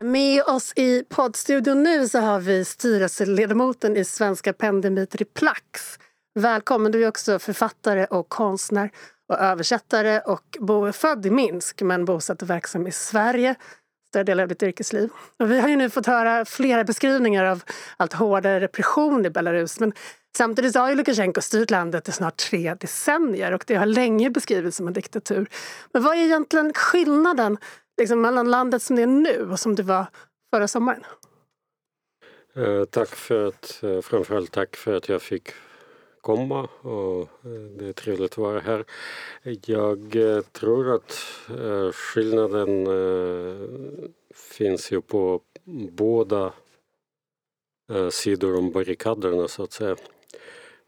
Med 0.00 0.42
oss 0.42 0.72
i 0.76 1.04
poddstudion 1.08 1.82
nu 1.82 2.08
så 2.08 2.18
har 2.18 2.40
vi 2.40 2.64
styrelseledamoten 2.64 3.96
i 3.96 4.04
Svenska 4.04 4.52
PEN 4.52 4.80
Dimitri 4.80 5.24
Plax. 5.24 5.98
Välkommen! 6.34 6.92
Du 6.92 7.04
är 7.04 7.08
också 7.08 7.38
författare 7.38 8.04
och 8.04 8.28
konstnär 8.28 8.90
och 9.28 9.38
översättare 9.38 10.20
och 10.20 10.56
bo, 10.60 10.92
född 10.92 11.26
i 11.26 11.30
Minsk 11.30 11.82
men 11.82 12.04
bosatt 12.04 12.42
och 12.42 12.50
verksam 12.50 12.86
i 12.86 12.92
Sverige 12.92 13.54
större 14.08 14.24
delen 14.24 14.42
av 14.42 14.48
ditt 14.48 14.62
yrkesliv. 14.62 15.10
Och 15.38 15.50
vi 15.50 15.60
har 15.60 15.68
ju 15.68 15.76
nu 15.76 15.90
fått 15.90 16.06
höra 16.06 16.44
flera 16.44 16.84
beskrivningar 16.84 17.44
av 17.44 17.62
allt 17.96 18.12
hårdare 18.12 18.60
repression 18.60 19.26
i 19.26 19.30
Belarus 19.30 19.80
men 19.80 19.92
samtidigt 20.36 20.74
har 20.74 20.88
ju 20.88 20.94
Lukasjenko 20.94 21.40
styrt 21.40 21.70
landet 21.70 22.08
i 22.08 22.12
snart 22.12 22.36
tre 22.36 22.74
decennier 22.74 23.52
och 23.52 23.64
det 23.66 23.74
har 23.74 23.86
länge 23.86 24.30
beskrivits 24.30 24.76
som 24.76 24.86
en 24.86 24.92
diktatur. 24.92 25.48
Men 25.92 26.02
vad 26.02 26.16
är 26.16 26.20
egentligen 26.20 26.72
skillnaden 26.72 27.58
liksom, 27.98 28.20
mellan 28.20 28.50
landet 28.50 28.82
som 28.82 28.96
det 28.96 29.02
är 29.02 29.06
nu 29.06 29.50
och 29.50 29.60
som 29.60 29.74
det 29.74 29.82
var 29.82 30.06
förra 30.54 30.68
sommaren? 30.68 31.04
Eh, 32.56 32.84
tack 32.84 33.08
för 33.08 33.48
att, 33.48 33.82
eh, 33.82 34.00
framförallt 34.00 34.52
tack 34.52 34.76
för 34.76 34.94
att 34.94 35.08
jag 35.08 35.22
fick 35.22 35.52
komma 36.26 36.68
och 36.80 37.20
eh, 37.20 37.60
det 37.78 37.86
är 37.86 37.92
trevligt 37.92 38.32
att 38.32 38.38
vara 38.38 38.60
här. 38.60 38.84
Jag 39.66 40.16
eh, 40.16 40.40
tror 40.40 40.94
att 40.94 41.18
eh, 41.48 41.92
skillnaden 41.92 42.86
finns 44.34 44.92
ju 44.92 45.00
på 45.00 45.40
båda 45.90 46.52
sidor 48.10 48.58
om 48.58 48.72
barrikaderna 48.72 49.48
så 49.48 49.62
att 49.62 49.72
säga. 49.72 49.96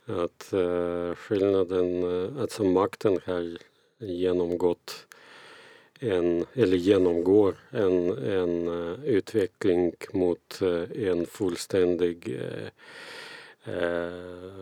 Att 0.07 0.55
skillnaden, 1.18 2.05
alltså 2.38 2.64
makten 2.64 3.18
har 3.24 3.59
genomgått 3.98 5.07
en, 6.01 6.46
eller 6.55 6.77
genomgår 6.77 7.55
en, 7.70 8.11
en 8.18 8.68
utveckling 9.05 9.92
mot 10.12 10.61
en 10.94 11.27
fullständig 11.27 12.40
eh, 13.68 14.58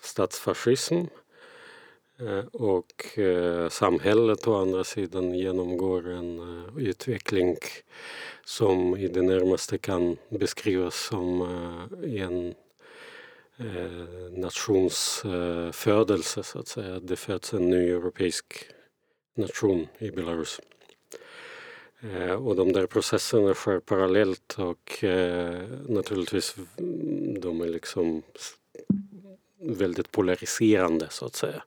statsfascism 0.00 0.94
eh, 2.20 2.44
och 2.52 3.18
eh, 3.18 3.68
samhället 3.68 4.48
å 4.48 4.56
andra 4.56 4.84
sidan 4.84 5.34
genomgår 5.34 6.08
en 6.08 6.38
eh, 6.38 6.78
utveckling 6.78 7.56
som 8.44 8.96
i 8.96 9.08
det 9.08 9.22
närmaste 9.22 9.78
kan 9.78 10.16
beskrivas 10.28 10.94
som 10.94 11.42
en 12.02 12.54
nationsfödelse 14.30 16.42
så 16.42 16.58
att 16.58 16.68
säga. 16.68 17.00
Det 17.00 17.16
föds 17.16 17.54
en 17.54 17.70
ny 17.70 17.90
europeisk 17.90 18.66
nation 19.36 19.86
i 19.98 20.10
Belarus. 20.10 20.60
Och 22.38 22.56
de 22.56 22.72
där 22.72 22.86
processerna 22.86 23.54
sker 23.54 23.80
parallellt 23.80 24.56
och 24.58 25.04
naturligtvis 25.88 26.56
de 27.40 27.60
är 27.60 27.68
liksom 27.68 28.22
väldigt 29.60 30.12
polariserande 30.12 31.06
så 31.10 31.26
att 31.26 31.34
säga. 31.34 31.62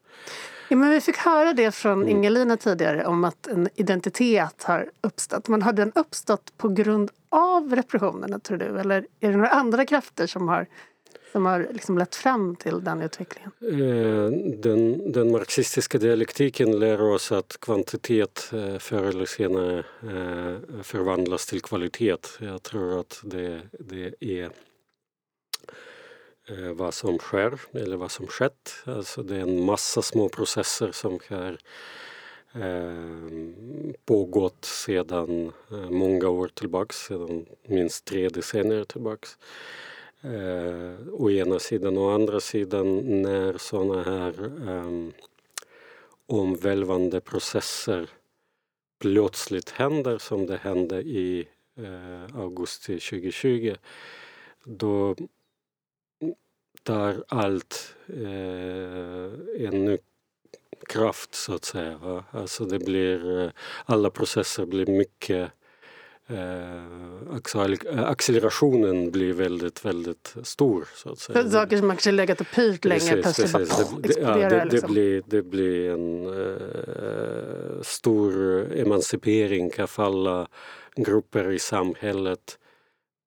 Ja, 0.72 0.78
men 0.78 0.90
vi 0.90 1.02
fick 1.02 1.18
höra 1.18 1.54
det 1.54 1.72
från 1.72 2.02
mm. 2.02 2.08
Ingelina 2.08 2.58
tidigare 2.58 3.06
om 3.06 3.24
att 3.24 3.48
en 3.48 3.70
identitet 3.76 4.64
har 4.64 4.90
uppstått. 5.02 5.48
Men 5.48 5.62
har 5.62 5.74
den 5.74 5.92
uppstått 5.96 6.54
på 6.58 6.70
grund 6.70 7.12
av 7.30 7.76
repressionerna 7.76 8.40
tror 8.40 8.58
du? 8.58 8.80
Eller 8.80 9.06
är 9.20 9.30
det 9.30 9.36
några 9.36 9.50
andra 9.50 9.86
krafter 9.86 10.28
som 10.28 10.48
har, 10.48 10.68
som 11.32 11.46
har 11.46 11.68
liksom 11.72 11.98
lett 11.98 12.16
fram 12.16 12.56
till 12.56 12.84
den 12.84 13.02
utvecklingen? 13.02 13.52
Eh, 13.62 14.58
den, 14.58 15.12
den 15.12 15.32
marxistiska 15.32 15.98
dialektiken 15.98 16.80
lär 16.80 17.02
oss 17.02 17.32
att 17.32 17.58
kvantitet 17.62 18.52
eh, 18.54 18.78
förr 18.78 19.04
eller 19.04 19.26
senare 19.26 19.80
eh, 19.80 20.82
förvandlas 20.84 21.46
till 21.46 21.62
kvalitet. 21.62 22.18
Jag 22.40 22.64
tror 22.64 23.00
att 23.00 23.22
det, 23.24 23.62
det 23.72 24.14
är 24.20 24.52
Eh, 26.48 26.74
vad 26.74 26.94
som 26.94 27.18
sker 27.18 27.60
eller 27.74 27.98
vad 27.98 28.12
som 28.12 28.28
skett. 28.28 28.84
Alltså 28.86 29.24
det 29.24 29.36
är 29.36 29.42
en 29.42 29.66
massa 29.66 30.02
små 30.02 30.30
processer 30.30 30.92
som 30.92 31.20
har 31.30 31.58
eh, 32.54 33.96
pågått 34.06 34.66
sedan 34.66 35.52
eh, 35.72 35.90
många 35.90 36.30
år 36.30 36.48
tillbaks, 36.48 36.96
sedan 36.96 37.46
minst 37.68 38.06
tre 38.06 38.30
decennier 38.30 38.84
tillbaks. 38.84 39.38
Eh, 40.22 41.08
å 41.14 41.32
ena 41.32 41.60
sidan. 41.60 41.98
Å 41.98 42.10
andra 42.10 42.40
sidan 42.40 43.22
när 43.22 43.58
sådana 43.58 44.04
här 44.04 44.34
eh, 44.70 45.10
omvälvande 46.26 47.22
processer 47.22 48.10
plötsligt 49.00 49.70
händer 49.70 50.18
som 50.18 50.46
det 50.46 50.58
hände 50.58 51.02
i 51.02 51.48
eh, 51.78 52.36
augusti 52.36 53.00
2020 53.00 53.76
då 54.64 55.16
tar 56.84 57.24
allt 57.28 57.96
eh, 58.08 59.68
ännu 59.68 59.98
kraft 60.90 61.36
så 61.36 61.54
att 61.54 61.66
säga. 61.66 61.98
Va? 61.98 62.24
Alltså 62.32 62.66
det 62.66 62.80
blir, 62.80 63.42
eh, 63.44 63.50
alla 63.86 64.10
processer 64.10 64.66
blir 64.66 64.86
mycket 64.86 65.52
eh, 66.28 68.06
accelerationen 68.06 69.12
blir 69.12 69.34
väldigt, 69.34 69.86
väldigt 69.86 70.36
stor. 70.44 70.88
Så 70.96 71.10
att 71.10 71.20
säga. 71.20 71.50
Saker 71.50 71.78
som 71.78 71.90
kanske 71.90 72.12
legat 72.12 72.42
och 72.42 72.48
pyrt 72.56 72.86
länge 72.86 73.22
plötsligt 73.22 73.52
bara 73.52 73.64
det, 73.64 74.08
det, 74.08 74.20
ja, 74.22 74.50
det, 74.50 74.66
liksom. 74.66 74.88
det, 74.88 74.94
blir, 74.94 75.24
det 75.26 75.42
blir 75.42 75.90
en 75.90 76.26
eh, 76.26 77.82
stor 77.82 78.34
emancipering 78.76 79.72
av 79.80 79.92
alla 79.96 80.48
grupper 80.96 81.52
i 81.52 81.60
samhället 81.60 82.58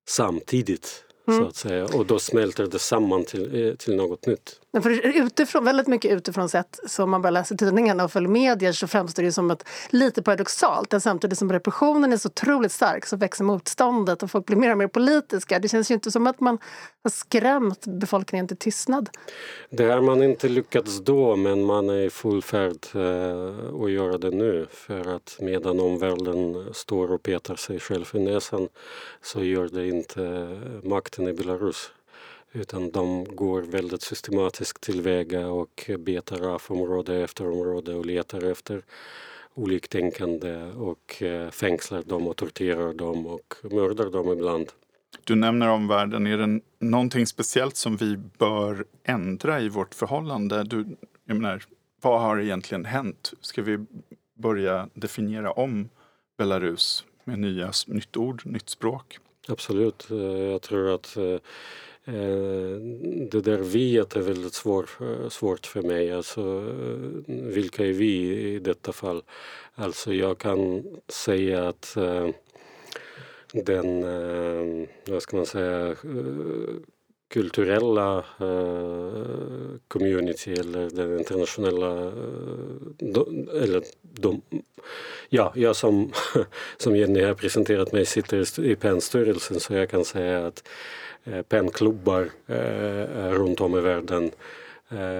samtidigt. 0.07 1.05
Mm. 1.27 1.39
Så 1.39 1.47
att 1.47 1.55
säga. 1.55 1.85
Och 1.85 2.05
då 2.05 2.19
smälter 2.19 2.67
det 2.67 2.79
samman 2.79 3.25
till, 3.25 3.67
eh, 3.67 3.75
till 3.75 3.95
något 3.95 4.25
nytt. 4.25 4.59
Men 4.75 4.83
för 4.83 4.91
utifrån, 4.91 5.65
väldigt 5.65 5.87
mycket 5.87 6.11
utifrån 6.11 6.49
sett, 6.49 6.79
som 6.87 7.09
man 7.09 7.21
bara 7.21 7.29
läser 7.29 7.55
tidningarna 7.55 8.03
och 8.03 8.11
följer 8.11 8.29
medier 8.29 8.71
så 8.71 8.87
framstår 8.87 9.23
det 9.23 9.31
som 9.31 9.51
ett, 9.51 9.67
lite 9.89 10.21
paradoxalt. 10.21 10.93
Att 10.93 11.03
samtidigt 11.03 11.37
som 11.37 11.51
repressionen 11.51 12.13
är 12.13 12.17
så 12.17 12.27
otroligt 12.27 12.71
stark 12.71 13.05
så 13.05 13.17
växer 13.17 13.43
motståndet 13.43 14.23
och 14.23 14.31
folk 14.31 14.45
blir 14.45 14.57
mer 14.57 14.71
och 14.71 14.77
mer 14.77 14.87
politiska. 14.87 15.59
Det 15.59 15.69
känns 15.69 15.91
ju 15.91 15.93
inte 15.93 16.11
som 16.11 16.27
att 16.27 16.39
man 16.39 16.57
har 17.03 17.11
skrämt 17.11 17.85
befolkningen 17.87 18.47
till 18.47 18.57
tystnad. 18.57 19.09
Det 19.69 19.83
har 19.83 20.01
man 20.01 20.23
inte 20.23 20.47
lyckats 20.49 20.99
då 20.99 21.35
men 21.35 21.65
man 21.65 21.89
är 21.89 22.01
i 22.01 22.09
full 22.09 22.41
färd 22.41 22.77
eh, 22.95 23.83
att 23.83 23.91
göra 23.91 24.17
det 24.17 24.31
nu. 24.31 24.67
För 24.71 25.15
att 25.15 25.37
medan 25.39 25.79
omvärlden 25.79 26.65
står 26.73 27.11
och 27.11 27.23
petar 27.23 27.55
sig 27.55 27.79
själv 27.79 28.05
i 28.13 28.19
näsan 28.19 28.67
så 29.21 29.43
gör 29.43 29.67
det 29.67 29.87
inte 29.87 30.23
eh, 30.23 30.89
makten 30.89 31.27
i 31.27 31.33
Belarus. 31.33 31.91
Utan 32.55 32.91
de 32.91 33.23
går 33.35 33.61
väldigt 33.61 34.01
systematiskt 34.01 34.81
tillväga 34.81 35.47
och 35.47 35.89
betar 35.99 36.47
av 36.47 36.61
område 36.67 37.23
efter 37.23 37.51
område 37.51 37.93
och 37.93 38.05
letar 38.05 38.51
efter 38.51 38.83
oliktänkande 39.53 40.63
och 40.63 41.23
eh, 41.23 41.49
fängslar 41.49 42.03
dem 42.03 42.27
och 42.27 42.35
torterar 42.35 42.93
dem 42.93 43.27
och 43.27 43.55
mördar 43.63 44.09
dem 44.11 44.31
ibland. 44.31 44.71
Du 45.23 45.35
nämner 45.35 45.69
omvärlden. 45.69 46.27
Är 46.27 46.37
det 46.37 46.59
någonting 46.79 47.27
speciellt 47.27 47.75
som 47.75 47.97
vi 47.97 48.17
bör 48.17 48.85
ändra 49.03 49.61
i 49.61 49.69
vårt 49.69 49.95
förhållande? 49.95 50.63
Du, 50.63 50.97
jag 51.25 51.37
menar, 51.37 51.63
vad 52.01 52.21
har 52.21 52.39
egentligen 52.39 52.85
hänt? 52.85 53.33
Ska 53.41 53.61
vi 53.61 53.85
börja 54.37 54.89
definiera 54.93 55.51
om 55.51 55.89
Belarus 56.37 57.05
med 57.23 57.39
nya, 57.39 57.71
nytt 57.87 58.17
ord, 58.17 58.41
nytt 58.45 58.69
språk? 58.69 59.17
absolut. 59.47 60.07
Jag 60.51 60.61
tror 60.61 60.95
att 60.95 61.17
Eh, 62.07 62.77
det 63.31 63.41
där 63.41 63.57
viet 63.57 64.15
är 64.15 64.21
väldigt 64.21 64.53
svår, 64.53 64.89
eh, 65.01 65.29
svårt 65.29 65.65
för 65.65 65.81
mig. 65.81 66.11
Alltså, 66.11 66.41
eh, 66.41 67.33
vilka 67.33 67.85
är 67.85 67.93
vi 67.93 68.37
i 68.53 68.59
detta 68.59 68.93
fall? 68.93 69.23
Alltså 69.75 70.13
jag 70.13 70.37
kan 70.37 70.83
säga 71.07 71.67
att 71.67 71.97
den, 73.53 74.05
vad 75.07 75.21
ska 75.21 75.37
man 75.37 75.45
säga, 75.45 75.95
kulturella 77.27 78.23
uh, 78.41 79.77
community 79.87 80.53
eller 80.53 80.89
den 80.89 81.19
internationella 81.19 82.05
uh, 82.05 83.63
eller 83.63 83.83
de, 84.01 84.41
ja, 85.29 85.53
jag 85.55 85.75
som, 85.75 86.11
som 86.77 86.95
Jenny 86.95 87.21
har 87.23 87.33
presenterat 87.33 87.91
mig 87.91 88.05
sitter 88.05 88.59
i 88.59 88.75
PEN-styrelsen 88.75 89.59
så 89.59 89.73
jag 89.73 89.89
kan 89.89 90.05
säga 90.05 90.47
att 90.47 90.67
eh, 91.23 91.33
uh, 91.33 91.41
PEN-klubbar 91.41 92.29
uh, 92.49 93.31
runt 93.31 93.61
om 93.61 93.77
i 93.77 93.81
världen 93.81 94.31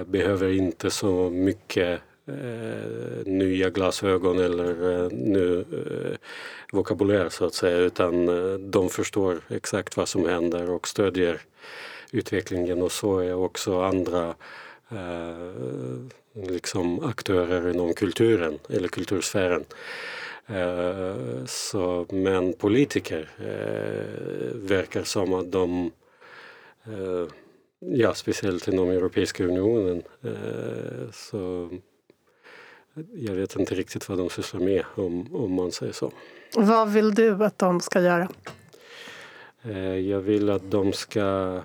behöver 0.06 0.48
inte 0.48 0.90
så 0.90 1.30
mycket 1.30 2.00
eh, 2.28 3.26
nya 3.26 3.70
glasögon 3.70 4.38
eller 4.38 4.92
eh, 4.92 5.08
ny 5.10 5.58
eh, 5.58 6.16
vokabulär 6.72 7.28
så 7.28 7.44
att 7.44 7.54
säga 7.54 7.76
utan 7.76 8.28
eh, 8.28 8.54
de 8.54 8.88
förstår 8.88 9.40
exakt 9.48 9.96
vad 9.96 10.08
som 10.08 10.28
händer 10.28 10.70
och 10.70 10.88
stödjer 10.88 11.40
utvecklingen 12.12 12.82
och 12.82 12.92
så 12.92 13.18
är 13.18 13.34
också 13.34 13.80
andra 13.80 14.34
eh, 14.88 16.48
liksom 16.48 17.04
aktörer 17.04 17.70
inom 17.70 17.94
kulturen 17.94 18.58
eller 18.68 18.88
kultursfären. 18.88 19.64
Eh, 20.46 21.44
så, 21.46 22.06
men 22.10 22.52
politiker 22.52 23.30
eh, 23.38 24.56
verkar 24.56 25.02
som 25.02 25.34
att 25.34 25.52
de 25.52 25.90
eh, 26.84 27.26
Ja, 27.78 28.14
speciellt 28.14 28.68
inom 28.68 28.90
Europeiska 28.90 29.44
unionen. 29.44 30.02
Eh, 30.22 31.10
så 31.12 31.70
jag 33.14 33.34
vet 33.34 33.56
inte 33.56 33.74
riktigt 33.74 34.08
vad 34.08 34.18
de 34.18 34.30
sysslar 34.30 34.60
med 34.60 34.84
om, 34.94 35.36
om 35.36 35.52
man 35.52 35.72
säger 35.72 35.92
så. 35.92 36.12
Vad 36.54 36.92
vill 36.92 37.14
du 37.14 37.44
att 37.44 37.58
de 37.58 37.80
ska 37.80 38.00
göra? 38.00 38.28
Eh, 39.62 39.98
jag 39.98 40.20
vill 40.20 40.50
att 40.50 40.70
de 40.70 40.92
ska 40.92 41.60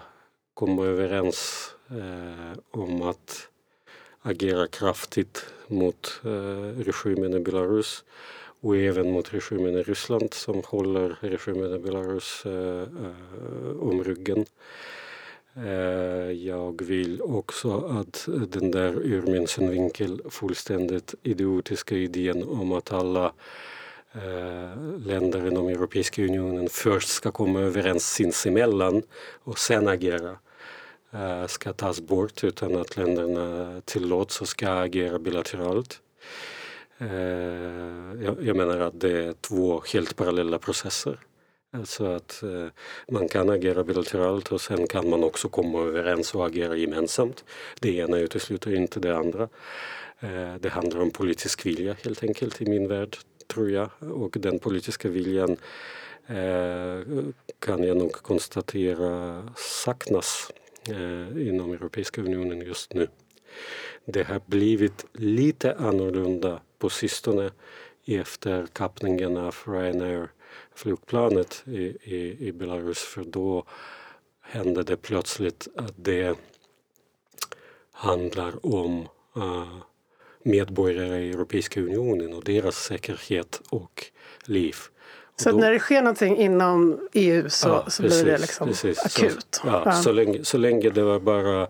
komma 0.53 0.85
överens 0.85 1.71
eh, 1.89 2.59
om 2.71 3.01
att 3.01 3.47
agera 4.21 4.67
kraftigt 4.67 5.45
mot 5.67 6.21
eh, 6.25 6.83
regimen 6.83 7.33
i 7.33 7.39
Belarus 7.39 8.03
och 8.61 8.77
även 8.77 9.11
mot 9.11 9.33
regimen 9.33 9.73
i 9.75 9.83
Ryssland 9.83 10.33
som 10.33 10.61
håller 10.65 11.17
regimen 11.21 11.75
i 11.75 11.79
Belarus 11.79 12.45
eh, 12.45 12.81
eh 12.81 13.79
om 13.79 14.03
ryggen. 14.03 14.45
Eh, 15.55 16.31
jag 16.31 16.81
vill 16.81 17.21
också 17.21 17.85
att 17.85 18.27
den 18.47 18.71
där 18.71 18.93
ur 18.93 19.21
min 19.21 19.47
synvinkel 19.47 20.21
fullständigt 20.29 21.15
idiotiska 21.23 21.95
idén 21.95 22.43
om 22.43 22.71
att 22.71 22.91
alla 22.91 23.33
Eh, 24.13 24.77
länder 25.05 25.47
inom 25.47 25.67
Europeiska 25.67 26.23
unionen 26.23 26.69
först 26.69 27.09
ska 27.09 27.31
komma 27.31 27.59
överens 27.59 28.13
sinsemellan 28.13 29.03
och 29.43 29.59
sen 29.59 29.87
agera 29.87 30.37
eh, 31.13 31.47
ska 31.47 31.73
tas 31.73 32.01
bort 32.01 32.43
utan 32.43 32.75
att 32.75 32.97
länderna 32.97 33.81
tillåts 33.85 34.41
och 34.41 34.47
ska 34.47 34.69
agera 34.69 35.19
bilateralt. 35.19 36.01
Eh, 36.97 37.07
jag 38.41 38.55
menar 38.55 38.79
att 38.79 38.99
det 38.99 39.23
är 39.23 39.33
två 39.33 39.83
helt 39.93 40.15
parallella 40.15 40.59
processer. 40.59 41.19
Alltså 41.73 42.05
att 42.05 42.43
man 43.11 43.27
kan 43.27 43.49
agera 43.49 43.83
bilateralt 43.83 44.51
och 44.51 44.61
sen 44.61 44.87
kan 44.87 45.09
man 45.09 45.23
också 45.23 45.49
komma 45.49 45.79
överens 45.79 46.35
och 46.35 46.45
agera 46.45 46.75
gemensamt. 46.75 47.43
Det 47.79 47.95
ena 47.95 48.17
utesluter 48.17 48.75
inte 48.75 48.99
det 48.99 49.17
andra. 49.17 49.49
Det 50.59 50.69
handlar 50.69 50.99
om 50.99 51.11
politisk 51.11 51.65
vilja 51.65 51.95
helt 52.03 52.23
enkelt 52.23 52.61
i 52.61 52.65
min 52.65 52.87
värld, 52.87 53.17
tror 53.51 53.71
jag. 53.71 53.89
Och 53.99 54.37
den 54.39 54.59
politiska 54.59 55.09
viljan 55.09 55.57
eh, 56.27 57.23
kan 57.59 57.83
jag 57.83 57.97
nog 57.97 58.11
konstatera 58.11 59.43
saknas 59.55 60.51
eh, 60.89 61.47
inom 61.47 61.71
Europeiska 61.73 62.21
unionen 62.21 62.61
just 62.61 62.93
nu. 62.93 63.07
Det 64.05 64.23
har 64.23 64.41
blivit 64.45 65.05
lite 65.13 65.75
annorlunda 65.75 66.61
på 66.79 66.89
sistone 66.89 67.51
efter 68.05 68.65
kapningen 68.65 69.37
av 69.37 69.55
Ryanair 69.65 70.29
flygplanet 70.75 71.63
i, 71.67 71.83
i, 72.03 72.47
i 72.47 72.51
Belarus 72.51 72.99
för 72.99 73.23
då 73.23 73.65
hände 74.41 74.83
det 74.83 74.97
plötsligt 74.97 75.67
att 75.75 75.93
det 75.95 76.37
handlar 77.91 78.65
om 78.65 79.07
uh, 79.37 79.77
medborgare 80.43 81.19
i 81.19 81.31
Europeiska 81.31 81.81
unionen 81.81 82.33
och 82.33 82.43
deras 82.43 82.75
säkerhet 82.75 83.61
och 83.69 84.05
liv. 84.45 84.75
Så 85.35 85.51
då, 85.51 85.57
när 85.57 85.71
det 85.71 85.79
sker 85.79 86.01
någonting 86.01 86.37
inom 86.37 86.99
EU 87.13 87.49
så, 87.49 87.67
ja, 87.67 87.85
så 87.89 88.03
precis, 88.03 88.23
blir 88.23 88.31
det 88.31 88.37
liksom 88.37 88.67
precis. 88.67 88.99
akut? 89.05 89.47
Så, 89.51 89.67
ja, 89.67 89.81
ja. 89.85 89.91
Så, 89.91 90.11
länge, 90.11 90.43
så 90.43 90.57
länge 90.57 90.89
det 90.89 91.03
var 91.03 91.19
bara 91.19 91.61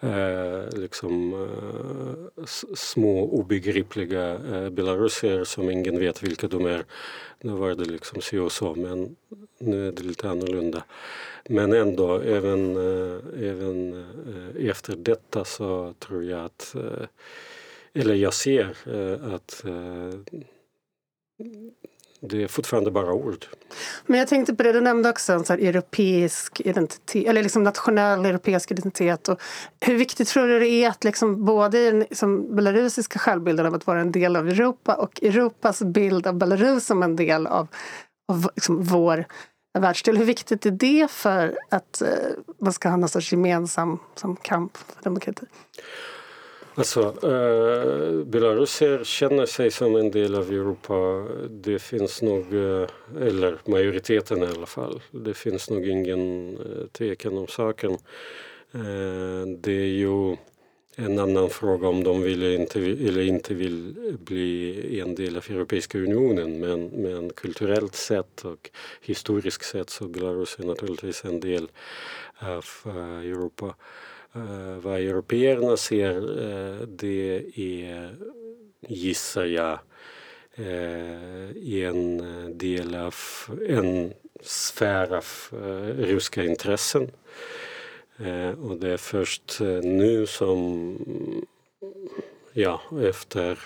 eh, 0.00 0.78
liksom, 0.78 1.32
eh, 1.32 2.44
små 2.74 3.24
obegripliga 3.24 4.32
eh, 4.32 4.70
belarusier 4.70 5.44
som 5.44 5.70
ingen 5.70 5.98
vet 5.98 6.22
vilka 6.22 6.48
de 6.48 6.66
är. 6.66 6.84
Nu 7.40 7.52
var 7.52 7.74
det 7.74 7.84
liksom 7.84 8.20
så 8.20 8.42
och 8.44 8.52
så 8.52 8.74
men 8.74 9.16
nu 9.58 9.88
är 9.88 9.92
det 9.92 10.02
lite 10.02 10.30
annorlunda. 10.30 10.84
Men 11.48 11.72
ändå, 11.72 12.18
även, 12.18 12.76
eh, 12.76 13.48
även 13.50 13.92
eh, 13.92 14.68
efter 14.70 14.96
detta 14.96 15.44
så 15.44 15.94
tror 15.98 16.24
jag 16.24 16.44
att, 16.44 16.74
eh, 16.74 17.06
eller 17.94 18.14
jag 18.14 18.34
ser 18.34 18.76
eh, 18.86 19.34
att 19.34 19.64
eh, 19.64 20.40
det 22.28 22.42
är 22.42 22.48
fortfarande 22.48 22.90
bara 22.90 23.12
ord. 23.12 23.46
Men 24.06 24.18
jag 24.18 24.28
tänkte 24.28 24.54
på 24.54 24.62
det, 24.62 24.72
du 24.72 24.80
nämnde 24.80 25.08
också 25.10 25.32
en 25.32 25.44
så 25.44 25.52
europeisk 25.52 26.60
identitet, 26.60 27.26
eller 27.28 27.42
liksom 27.42 27.62
nationell 27.62 28.26
europeisk 28.26 28.70
identitet. 28.70 29.28
Och 29.28 29.40
hur 29.80 29.94
viktigt 29.94 30.28
tror 30.28 30.46
du 30.46 30.58
det 30.58 30.68
är 30.68 30.88
att 30.88 31.04
liksom 31.04 31.44
både 31.44 31.78
i 31.78 31.90
den 31.90 32.00
liksom 32.00 32.56
belarusiska 32.56 33.18
självbilden 33.18 33.66
av 33.66 33.74
att 33.74 33.86
vara 33.86 34.00
en 34.00 34.12
del 34.12 34.36
av 34.36 34.48
Europa 34.48 34.94
och 34.94 35.22
Europas 35.22 35.82
bild 35.82 36.26
av 36.26 36.34
Belarus 36.34 36.86
som 36.86 37.02
en 37.02 37.16
del 37.16 37.46
av, 37.46 37.68
av 38.32 38.50
liksom 38.54 38.82
vår 38.82 39.24
världsdel. 39.78 40.16
Hur 40.16 40.24
viktigt 40.24 40.66
är 40.66 40.70
det 40.70 41.10
för 41.10 41.58
att 41.70 42.02
eh, 42.02 42.08
man 42.58 42.72
ska 42.72 42.88
ha 42.88 42.96
någon 42.96 43.08
sorts 43.08 43.32
gemensam 43.32 43.98
som 44.14 44.36
kamp 44.36 44.76
för 44.76 45.04
demokrati? 45.04 45.46
Alltså, 46.76 47.00
eh, 47.00 48.24
Belarusier 48.24 49.04
känner 49.04 49.46
sig 49.46 49.70
som 49.70 49.96
en 49.96 50.10
del 50.10 50.34
av 50.34 50.52
Europa. 50.52 51.26
Det 51.48 51.78
finns 51.78 52.22
nog, 52.22 52.54
eh, 52.54 52.86
eller 53.20 53.58
majoriteten 53.64 54.42
i 54.42 54.46
alla 54.46 54.66
fall, 54.66 55.00
det 55.10 55.34
finns 55.34 55.70
nog 55.70 55.88
ingen 55.88 56.56
eh, 56.56 56.86
tvekan 56.92 57.38
om 57.38 57.46
saken. 57.46 57.90
Eh, 58.72 59.46
det 59.58 59.72
är 59.72 59.94
ju 59.98 60.36
en 60.96 61.18
annan 61.18 61.50
fråga 61.50 61.88
om 61.88 62.04
de 62.04 62.22
vill 62.22 62.42
inte, 62.42 62.80
eller 62.80 63.22
inte 63.22 63.54
vill 63.54 63.94
bli 64.24 65.00
en 65.00 65.14
del 65.14 65.36
av 65.36 65.44
Europeiska 65.50 65.98
unionen 65.98 66.58
men, 66.60 66.86
men 66.86 67.30
kulturellt 67.30 67.94
sett 67.94 68.44
och 68.44 68.70
historiskt 69.00 69.64
sett 69.64 69.90
så 69.90 70.08
Belarus 70.08 70.58
är 70.58 70.64
naturligtvis 70.64 71.24
en 71.24 71.40
del 71.40 71.68
av 72.38 72.64
eh, 72.86 73.30
Europa. 73.30 73.74
Eh, 74.36 74.78
vad 74.82 75.00
européerna 75.00 75.76
ser 75.76 76.16
eh, 76.16 76.86
det 76.86 77.42
är, 77.54 78.16
gissar 78.88 79.44
jag, 79.44 79.78
eh, 80.54 81.84
en 81.84 82.58
del 82.58 82.94
av 82.94 83.14
en 83.68 84.12
sfär 84.40 85.14
av 85.14 85.24
ryska 85.98 86.44
intressen. 86.44 87.10
och 88.62 88.76
det 88.76 88.92
är 88.92 88.96
först 88.96 89.60
nu 89.82 90.26
som, 90.26 90.96
ja, 92.52 92.80
efter 93.02 93.58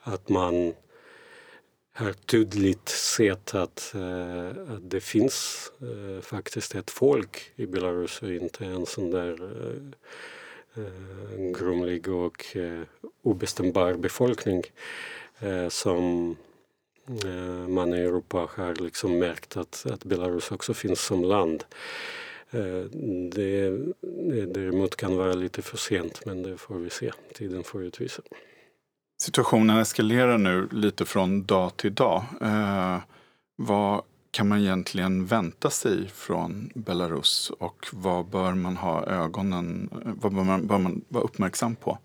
att 0.00 0.28
man 0.28 0.74
har 1.92 2.12
tydligt 2.12 2.88
sett 2.88 3.54
att, 3.54 3.94
eh, 3.94 4.48
att 4.48 4.90
det 4.90 5.00
finns 5.00 5.70
eh, 5.80 6.22
faktiskt 6.22 6.74
ett 6.74 6.90
folk 6.90 7.52
i 7.56 7.66
Belarus 7.66 8.22
och 8.22 8.32
inte 8.32 8.64
en 8.64 8.86
sån 8.86 9.10
där 9.10 9.42
eh, 9.42 10.84
eh 10.84 11.52
grumlig 11.58 12.08
och 12.08 12.56
eh, 12.56 12.82
obestämbar 13.22 13.94
befolkning 13.94 14.62
eh, 15.38 15.68
som 15.68 16.36
eh, 17.24 17.68
man 17.68 17.94
i 17.94 18.00
Europa 18.00 18.48
har 18.54 18.74
liksom 18.74 19.18
märkt 19.18 19.56
att, 19.56 19.86
att 19.90 20.04
Belarus 20.04 20.50
också 20.50 20.74
finns 20.74 21.00
som 21.00 21.24
land. 21.24 21.64
Det, 23.32 23.78
det 24.00 24.46
däremot 24.46 24.96
kan 24.96 25.16
vara 25.16 25.34
lite 25.34 25.62
för 25.62 25.76
sent 25.76 26.26
men 26.26 26.42
det 26.42 26.56
får 26.56 26.74
vi 26.74 26.90
se. 26.90 27.12
Tiden 27.34 27.64
får 27.64 27.84
utvisa. 27.84 28.22
Situationen 29.22 29.78
eskalerar 29.78 30.38
nu 30.38 30.68
lite 30.72 31.04
från 31.04 31.44
dag 31.44 31.76
till 31.76 31.94
dag. 31.94 32.24
Eh, 32.40 32.98
vad 33.56 34.02
kan 34.30 34.48
man 34.48 34.58
egentligen 34.58 35.26
vänta 35.26 35.70
sig 35.70 36.08
från 36.08 36.70
Belarus 36.74 37.52
och 37.58 37.86
vad 37.92 38.26
bör 38.26 38.52
man 38.52 38.76
ha 38.76 39.06
ögonen, 39.06 39.90
eh, 39.92 40.12
vad 40.20 40.34
bör 40.34 40.44
man, 40.44 40.66
bör 40.66 40.78
man 40.78 41.04
vara 41.08 41.24
uppmärksam 41.24 41.76
på? 41.76 41.98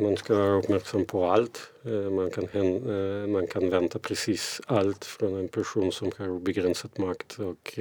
Man 0.00 0.16
ska 0.16 0.34
vara 0.34 0.58
uppmärksam 0.58 1.04
på 1.04 1.30
allt. 1.30 1.72
Eh, 1.84 2.10
man 2.10 2.30
kan, 2.30 2.44
eh, 2.44 3.26
man 3.26 3.46
kan 3.46 3.70
vänta 3.70 3.98
precis 3.98 4.60
allt 4.66 5.04
från 5.04 5.38
en 5.38 5.48
person 5.48 5.92
som 5.92 6.10
har 6.18 6.28
obegränsad 6.28 6.90
makt 6.98 7.38
och 7.38 7.78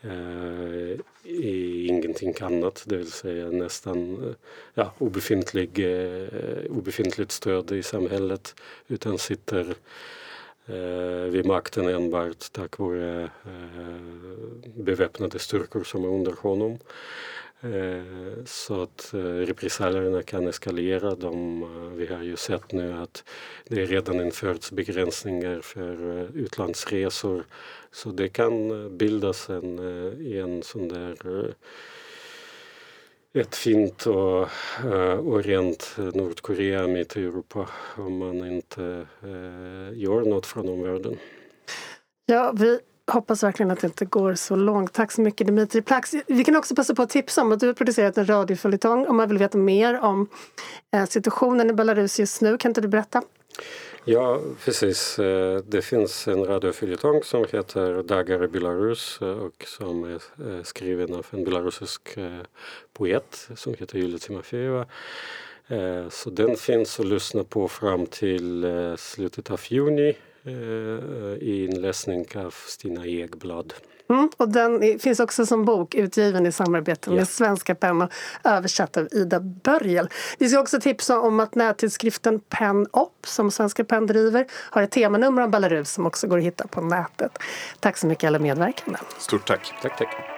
Eh, 0.00 1.00
i 1.24 1.86
ingenting 1.86 2.34
annat, 2.40 2.84
det 2.86 2.96
vill 2.96 3.12
säga 3.12 3.50
nästan 3.50 4.24
eh, 4.24 4.34
ja, 4.74 4.92
obefintlig, 4.98 5.78
eh, 5.78 6.70
obefintligt 6.70 7.32
stöd 7.32 7.72
i 7.72 7.82
samhället 7.82 8.54
utan 8.88 9.18
sitter 9.18 9.74
vid 11.30 11.46
makten 11.46 11.88
enbart 11.88 12.52
tack 12.52 12.78
vare 12.78 13.30
beväpnade 14.64 15.38
styrkor 15.38 15.84
som 15.84 16.04
är 16.04 16.08
under 16.08 16.32
honom. 16.32 16.78
Eh, 17.60 18.44
så 18.44 18.82
att 18.82 19.14
eh, 19.14 19.18
repressalierna 19.20 20.22
kan 20.22 20.46
eskalera. 20.46 21.14
De, 21.14 21.62
eh, 21.62 21.68
vi 21.96 22.06
har 22.06 22.22
ju 22.22 22.36
sett 22.36 22.72
nu 22.72 22.92
att 22.92 23.24
det 23.68 23.84
redan 23.84 24.20
införts 24.20 24.72
begränsningar 24.72 25.60
för 25.60 26.28
utlandsresor. 26.34 27.44
Så 27.92 28.10
det 28.10 28.28
kan 28.28 28.96
bildas 28.98 29.50
en, 29.50 29.78
en 30.34 30.62
sån 30.62 30.88
där 30.88 31.54
ett 33.32 33.56
fint 33.56 34.06
och, 34.06 34.48
och 35.18 35.44
rent 35.44 35.96
Nordkorea 36.14 36.86
mitt 36.86 37.16
i 37.16 37.24
Europa 37.24 37.68
om 37.96 38.18
man 38.18 38.44
inte 38.46 39.06
gör 39.92 40.20
något 40.24 40.46
från 40.46 40.68
omvärlden. 40.68 41.16
Ja, 42.26 42.54
vi 42.58 42.80
hoppas 43.10 43.42
verkligen 43.42 43.70
att 43.70 43.80
det 43.80 43.86
inte 43.86 44.04
går 44.04 44.34
så 44.34 44.56
långt. 44.56 44.92
Tack 44.92 45.12
så 45.12 45.20
mycket 45.20 45.46
Dimitri 45.46 45.82
Plax. 45.82 46.14
Vi 46.26 46.44
kan 46.44 46.56
också 46.56 46.74
passa 46.74 46.94
på 46.94 47.02
att 47.02 47.10
tipsa 47.10 47.42
om 47.42 47.52
att 47.52 47.60
du 47.60 47.66
har 47.66 47.74
producerat 47.74 48.18
en 48.18 48.26
radioföljetong 48.26 49.06
om 49.06 49.16
man 49.16 49.28
vill 49.28 49.38
veta 49.38 49.58
mer 49.58 50.00
om 50.00 50.28
eh, 50.94 51.04
situationen 51.04 51.70
i 51.70 51.72
Belarus 51.72 52.18
just 52.20 52.42
nu. 52.42 52.58
Kan 52.58 52.70
inte 52.70 52.80
du 52.80 52.88
berätta? 52.88 53.22
Ja, 54.04 54.40
precis. 54.64 55.18
Eh, 55.18 55.60
det 55.66 55.82
finns 55.82 56.28
en 56.28 56.44
radioföljetong 56.44 57.22
som 57.22 57.44
heter 57.52 58.02
Dagar 58.02 58.44
i 58.44 58.48
Belarus 58.48 59.18
eh, 59.22 59.28
och 59.28 59.64
som 59.66 60.04
är 60.04 60.62
skriven 60.62 61.14
av 61.14 61.26
en 61.30 61.44
belarusisk 61.44 62.18
poet 62.92 63.48
som 63.56 63.74
heter 63.78 63.98
Julia 63.98 64.18
Timofejeva. 64.18 64.86
Så 66.10 66.30
den 66.30 66.56
finns 66.56 67.00
att 67.00 67.06
lyssna 67.06 67.44
på 67.44 67.68
fram 67.68 68.06
till 68.06 68.66
slutet 68.98 69.50
av 69.50 69.60
juni 69.68 70.16
i 71.40 71.64
inläsning 71.64 72.26
av 72.36 72.54
Stina 72.66 73.06
Egblad. 73.06 73.74
Mm, 74.10 74.30
och 74.36 74.48
den 74.48 74.98
finns 74.98 75.20
också 75.20 75.46
som 75.46 75.64
bok 75.64 75.94
utgiven 75.94 76.46
i 76.46 76.52
samarbete 76.52 77.10
med 77.10 77.28
Svenska 77.28 77.74
Penn 77.74 78.02
och 78.02 78.10
översatt 78.44 78.96
av 78.96 79.08
Ida 79.12 79.40
Börjel. 79.40 80.08
Vi 80.38 80.48
ska 80.48 80.60
också 80.60 80.80
tipsa 80.80 81.20
om 81.20 81.40
att 81.40 81.54
nättidskriften 81.54 82.40
Penn 82.40 82.86
Op 82.90 83.26
som 83.26 83.50
Svenska 83.50 83.84
Penn 83.84 84.06
driver 84.06 84.46
har 84.50 84.82
ett 84.82 84.90
temanummer 84.90 85.42
om 85.42 85.50
Belarus 85.50 85.92
som 85.92 86.06
också 86.06 86.26
går 86.26 86.38
att 86.38 86.44
hitta 86.44 86.66
på 86.66 86.80
nätet. 86.80 87.38
Tack 87.80 87.96
så 87.96 88.06
mycket 88.06 88.28
alla 88.28 88.38
medverkande. 88.38 88.98
Stort 89.18 89.46
tack. 89.46 89.74
Tack, 89.82 89.98
tack. 89.98 90.37